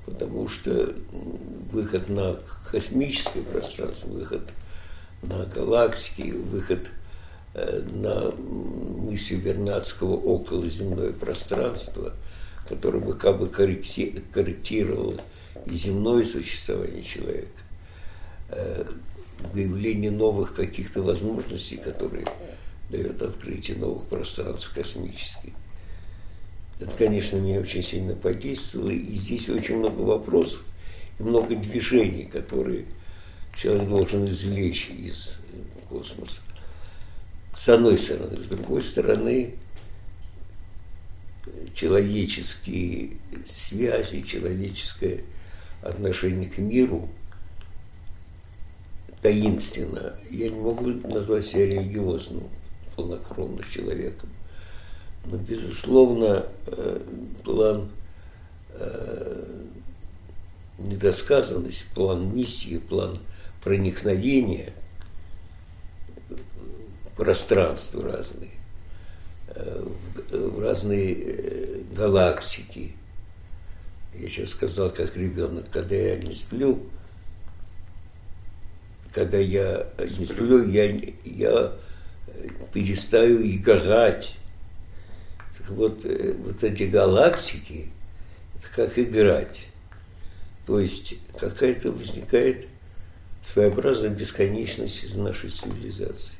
[0.06, 0.94] потому что
[1.70, 2.36] выход на
[2.70, 4.42] космическое пространство, выход
[5.22, 6.90] на галактики, выход
[7.54, 8.30] э, на
[9.14, 12.14] мысли Вернадского околоземное пространство,
[12.68, 15.20] которое бы как бы корректировало
[15.66, 17.62] и земное существование человека,
[18.48, 18.84] э,
[19.52, 22.26] выявление новых каких-то возможностей, которые
[22.90, 25.52] дает открытие новых пространств космических.
[26.80, 28.90] Это, конечно, мне очень сильно подействовало.
[28.90, 30.64] И здесь очень много вопросов
[31.20, 32.86] и много движений, которые
[33.56, 35.34] человек должен извлечь из
[35.88, 36.40] космоса.
[37.56, 38.36] С одной стороны.
[38.36, 39.54] С другой стороны,
[41.74, 45.24] человеческие связи, человеческое
[45.82, 47.08] отношение к миру
[49.22, 50.14] таинственно.
[50.30, 52.44] Я не могу назвать себя религиозным,
[52.96, 54.28] полнокровным человеком.
[55.26, 57.00] Но, безусловно, э,
[57.42, 57.88] план
[58.70, 59.44] э,
[60.78, 63.18] недосказанности, план миссии, план
[63.62, 64.74] проникновения
[67.14, 68.50] в пространства разные,
[69.48, 69.86] э,
[70.30, 72.92] в разные галактики.
[74.14, 76.82] Я сейчас сказал, как ребенок, когда я не сплю,
[79.12, 79.86] когда я
[80.18, 80.86] не сплю, я,
[81.24, 81.72] я
[82.72, 84.34] перестаю играть.
[85.56, 87.90] Так вот, э, вот эти галактики,
[88.56, 89.66] это как играть.
[90.66, 92.66] То есть какая-то возникает
[93.52, 96.33] своеобразная бесконечность из нашей цивилизации.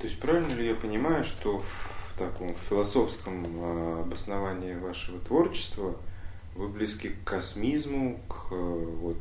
[0.00, 5.94] То есть правильно ли я понимаю, что в таком философском а, обосновании вашего творчества
[6.56, 9.18] вы близки к космизму, к вот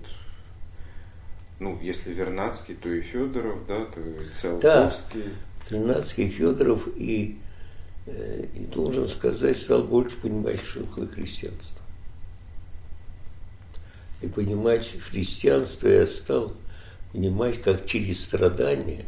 [1.59, 5.23] ну, если Вернадский, то и Федоров, да, то и Циолковский.
[5.23, 7.38] Да, Вернадский, Федоров и,
[8.05, 11.82] э, и должен сказать, стал больше понимать, что такое христианство.
[14.21, 16.53] И понимать христианство я стал
[17.11, 19.05] понимать, как через страдания,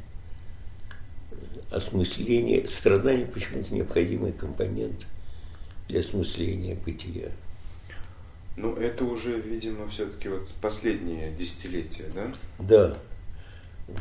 [1.71, 5.07] осмысление, страдания почему-то необходимый компонент
[5.87, 7.31] для осмысления бытия.
[8.57, 12.33] Ну, это уже, видимо, все-таки вот последнее десятилетие, да?
[12.59, 12.97] Да,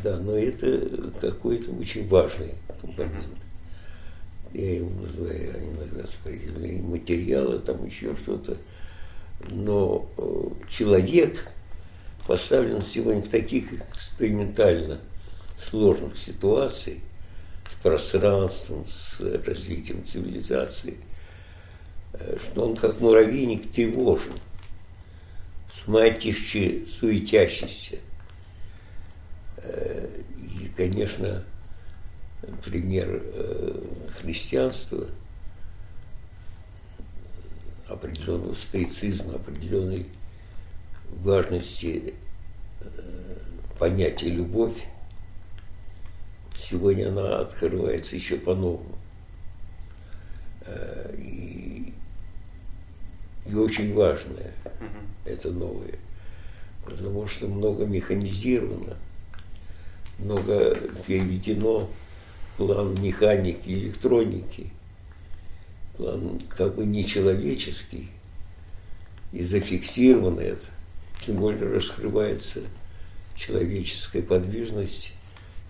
[0.02, 3.38] да, но это какой-то очень важный компонент.
[4.52, 8.56] Я его называю иногда строительные материалы, там еще что-то.
[9.48, 11.46] Но э, человек
[12.26, 14.98] поставлен сегодня в таких экспериментально
[15.70, 16.98] сложных ситуациях
[17.70, 20.96] с пространством, с развитием цивилизации–
[22.12, 24.32] Э, что он как муравейник тревожен,
[25.82, 27.98] сматище суетящийся.
[29.58, 31.44] Э, и, конечно,
[32.64, 33.80] пример э,
[34.18, 35.06] христианства,
[37.88, 40.06] определенного стоицизма, определенной
[41.22, 42.14] важности
[43.80, 44.76] понятия любовь,
[46.70, 48.96] сегодня она открывается еще по-новому.
[51.16, 51.92] И
[53.50, 54.52] и очень важное,
[55.24, 55.94] это новое.
[56.84, 58.96] Потому что много механизировано,
[60.18, 60.74] много
[61.06, 61.88] переведено
[62.56, 64.70] план механики, электроники,
[65.96, 68.08] план как бы нечеловеческий,
[69.32, 70.66] и зафиксировано это.
[71.24, 72.60] Тем более раскрывается
[73.36, 75.12] человеческая подвижность,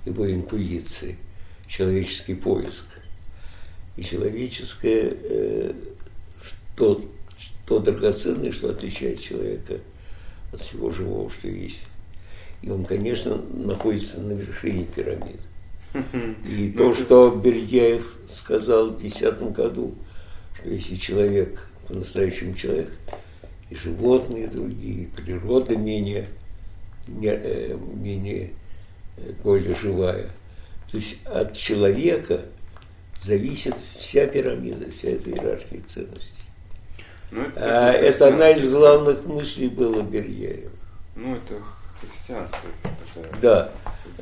[0.05, 1.17] его интуиции,
[1.67, 2.85] человеческий поиск.
[3.97, 5.73] И человеческое, э,
[6.43, 7.03] что
[7.67, 9.79] то драгоценное, что отличает человека
[10.53, 11.83] от всего живого, что есть.
[12.63, 15.39] И он, конечно, находится на вершине пирамиды.
[16.49, 19.95] И то, что Бердяев сказал в 2010 году,
[20.55, 22.91] что если человек, по-настоящему человек,
[23.71, 26.29] и животные другие, и природа менее,
[27.09, 28.51] э, менее
[29.43, 30.31] более живая.
[30.91, 32.43] То есть от человека
[33.25, 36.35] зависит вся пирамида, вся эта иерархия ценностей.
[37.31, 40.71] Ну, это, а, это одна из главных мыслей была Берьяева.
[41.15, 41.63] Ну, это
[42.01, 43.41] христианская такая.
[43.41, 43.73] Да,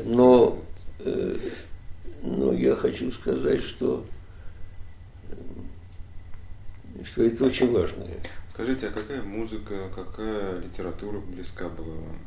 [0.04, 0.62] но,
[0.98, 1.38] э,
[2.22, 4.04] но я хочу сказать, что,
[7.02, 8.04] что это очень важно.
[8.50, 12.18] Скажите, а какая музыка, какая литература близка была вам?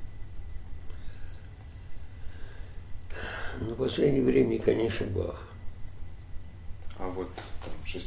[3.59, 5.47] Ну, в последнее время, конечно, Бах.
[6.97, 8.01] А вот там,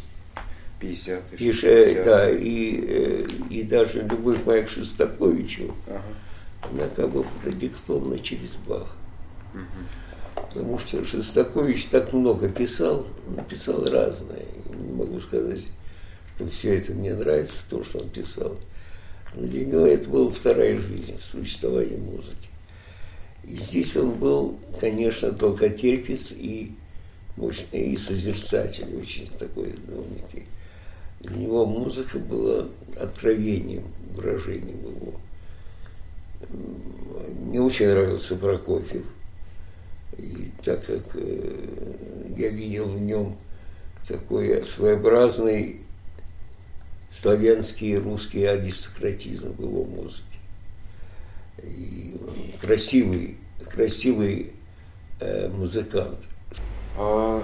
[0.80, 6.02] 50 и 60 Да, и, э, и даже любовь моя к Шостаковичу, ага.
[6.62, 8.96] она как бы продиктована через Бах.
[9.54, 10.44] Угу.
[10.48, 14.46] Потому что Шостакович так много писал, написал разное.
[14.74, 15.62] Не могу сказать,
[16.34, 18.56] что все это мне нравится, то, что он писал.
[19.34, 22.48] Но для него это была вторая жизнь, существование музыки.
[23.46, 26.72] Здесь он был, конечно, долготерпец и
[27.36, 30.46] мощный, и созерцатель очень такой знаменитый.
[31.20, 33.84] Для него музыка была откровением,
[34.14, 35.14] выражением его.
[37.46, 39.04] Мне очень нравился Прокофьев.
[40.18, 41.66] И так как э,
[42.36, 43.36] я видел в нем
[44.06, 45.80] такой своеобразный
[47.12, 50.33] славянский и русский аристократизм в его музыке.
[52.60, 53.36] Красивый,
[53.70, 54.52] красивый
[55.20, 56.26] э, музыкант.
[56.96, 57.42] А,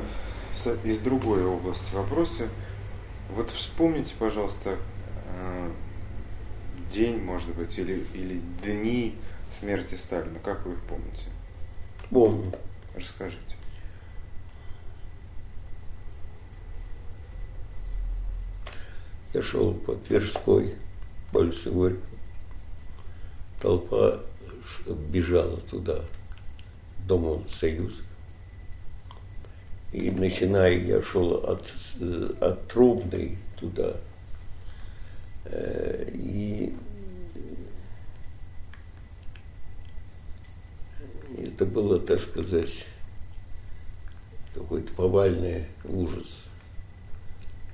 [0.84, 2.48] из другой области вопросы.
[3.30, 4.76] Вот вспомните, пожалуйста,
[5.34, 5.70] э,
[6.92, 9.14] день, может быть, или, или дни
[9.58, 10.38] смерти Сталина.
[10.42, 11.26] Как вы их помните?
[12.10, 12.52] Помню.
[12.94, 13.56] Расскажите.
[19.32, 20.74] Я шел по Тверской,
[21.32, 22.09] по Горького.
[23.60, 24.20] Толпа
[25.10, 26.02] бежала туда,
[27.06, 28.00] домом Союз.
[29.92, 31.66] И начиная, я шел от,
[32.40, 33.96] от Трубной туда.
[35.44, 36.74] Э, и
[41.36, 42.86] это было, так сказать,
[44.54, 46.30] какой-то повальный ужас.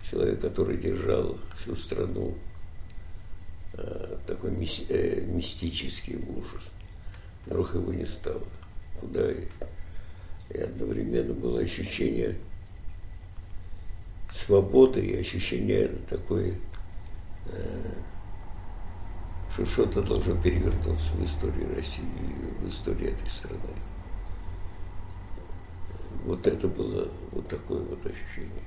[0.08, 2.55] Человек, который держал всю страну, э,
[4.26, 4.50] такой
[4.88, 6.64] э, мистический ужас.
[7.46, 8.42] Вдруг его не стало.
[9.00, 9.46] Куда и
[10.50, 12.36] и одновременно было ощущение
[14.30, 16.58] свободы и ощущение такой,
[17.46, 17.92] э,
[19.50, 22.04] что что-то должно перевернуться в истории России,
[22.60, 23.60] в истории этой страны.
[26.24, 28.64] Вот это было вот такое вот ощущение.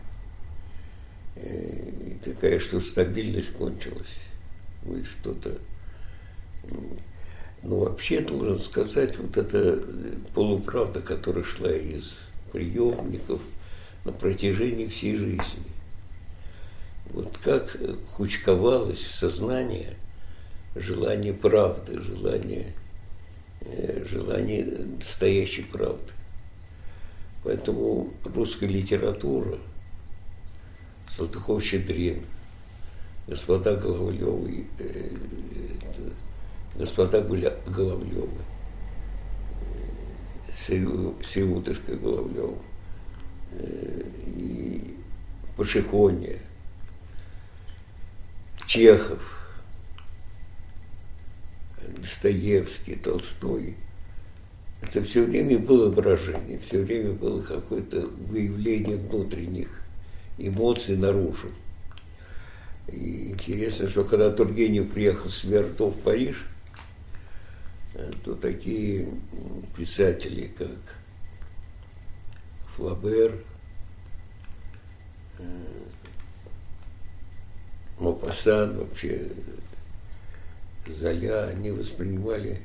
[1.36, 4.20] Э, и такая, что стабильность кончилась.
[4.84, 5.58] Будет что-то
[7.64, 9.84] ну, вообще, должен сказать, вот эта
[10.34, 12.16] полуправда, которая шла из
[12.52, 13.42] приемников
[14.06, 15.64] на протяжении всей жизни.
[17.12, 17.76] Вот как
[18.16, 19.96] кучковалось сознание
[20.76, 22.74] желание правды, желание,
[23.62, 26.14] э, желание настоящей правды.
[27.44, 29.58] Поэтому русская литература,
[31.10, 32.24] Салтыков-Щедрин,
[33.30, 35.10] господа Головлевы, э,
[36.76, 38.30] господа Головлевы,
[40.56, 42.58] Сеутышка Головлева
[43.52, 44.96] э, и
[45.56, 46.40] Пашихония,
[48.66, 49.22] Чехов,
[51.98, 53.76] Достоевский, Толстой.
[54.82, 59.70] Это все время было выражение, все время было какое-то выявление внутренних
[60.38, 61.50] эмоций наружу.
[62.92, 66.46] И интересно, что когда Тургенев приехал с Верто в Париж–
[68.24, 69.08] то такие
[69.76, 70.78] писатели, как
[72.76, 73.44] Флабер,
[75.40, 75.44] э,
[78.00, 79.30] Мопассан, вообще
[80.88, 82.62] Золя, они воспринимали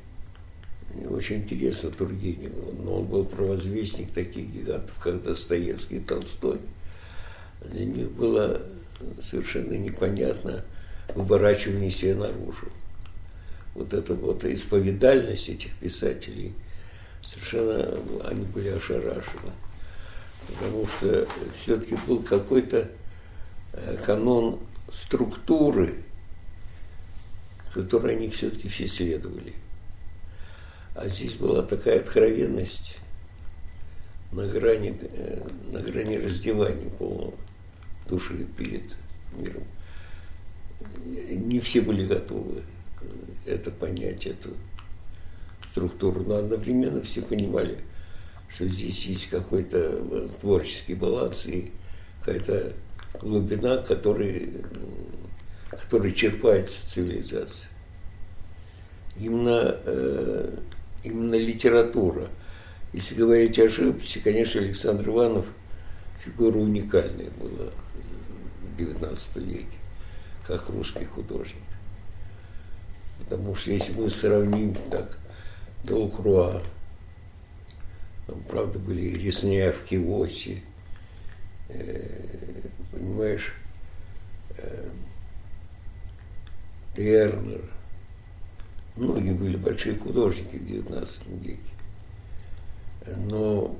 [1.08, 6.60] очень интересно Тургенева, но он был провозвестник таких гигантов, как Достоевский и Толстой.
[7.62, 8.64] Для них было
[9.20, 10.64] совершенно непонятно
[11.14, 12.68] выворачивание себя наружу
[13.74, 16.54] вот эта вот исповедальность этих писателей,
[17.24, 19.52] совершенно они были ошарашены.
[20.46, 21.26] Потому что
[21.58, 22.88] все-таки был какой-то
[23.72, 24.60] э, канон
[24.92, 25.94] структуры,
[27.72, 29.54] которой они все-таки все следовали.
[30.94, 32.98] А здесь была такая откровенность
[34.32, 37.34] на грани, э, на грани раздевания полного
[38.08, 38.94] души перед
[39.36, 39.64] миром.
[41.04, 42.62] Не все были готовы
[43.46, 44.50] это понять, эту
[45.70, 46.24] структуру.
[46.26, 47.78] Но одновременно все понимали,
[48.48, 51.72] что здесь есть какой-то творческий баланс и
[52.20, 52.72] какая-то
[53.20, 54.64] глубина, который,
[55.70, 57.68] который черпается цивилизация.
[59.18, 60.58] Именно, э,
[61.04, 62.28] именно литература.
[62.92, 65.46] Если говорить о живописи, конечно, Александр Иванов
[66.20, 67.70] фигура уникальная была
[68.76, 69.78] XIX веке,
[70.44, 71.62] как русский художник.
[73.18, 75.18] Потому что если мы сравним так
[75.84, 76.62] Делакруа,
[78.26, 80.62] там, правда, были и Реснявки, Оси,
[81.68, 83.54] э, понимаешь,
[84.56, 84.90] э,
[86.96, 87.62] Тернер,
[88.96, 91.08] многие были большие художники в XIX
[91.40, 91.60] веке.
[93.28, 93.76] Но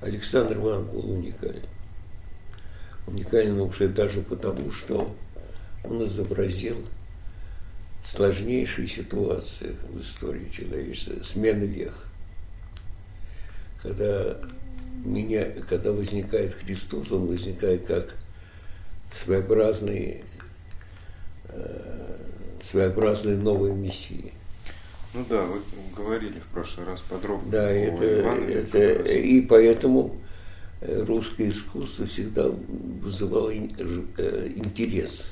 [0.00, 1.62] Александр Иван был уникален.
[3.06, 5.14] Уникален уже даже потому, что
[5.84, 6.78] он изобразил
[8.04, 12.06] сложнейшие ситуации в истории человечества, смены вех.
[13.82, 14.38] Когда,
[15.04, 18.16] меня, когда возникает Христос, он возникает как
[19.22, 20.24] своеобразный,
[21.48, 22.16] э,
[22.62, 24.32] своеобразный новый Мессия.
[25.12, 25.60] Ну да, вы
[25.96, 27.50] говорили в прошлый раз подробно.
[27.50, 30.16] Да, это, это, и поэтому
[30.80, 35.24] русское искусство всегда вызывало э, интерес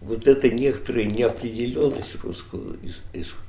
[0.00, 2.76] вот эта некоторая неопределенность русского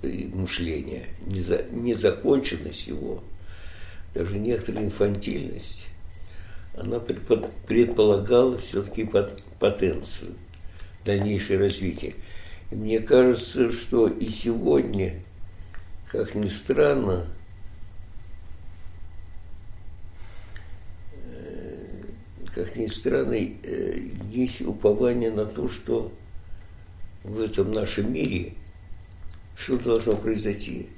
[0.03, 3.23] мышления, незаконченность его,
[4.13, 5.87] даже некоторая инфантильность,
[6.75, 9.09] она предполагала все-таки
[9.59, 10.33] потенцию,
[11.05, 12.15] дальнейшее развитие.
[12.71, 15.21] Мне кажется, что и сегодня
[16.11, 17.27] как ни странно,
[22.53, 23.35] как ни странно,
[24.31, 26.11] есть упование на то, что
[27.23, 28.53] в этом нашем мире
[29.55, 30.89] что должно произойти.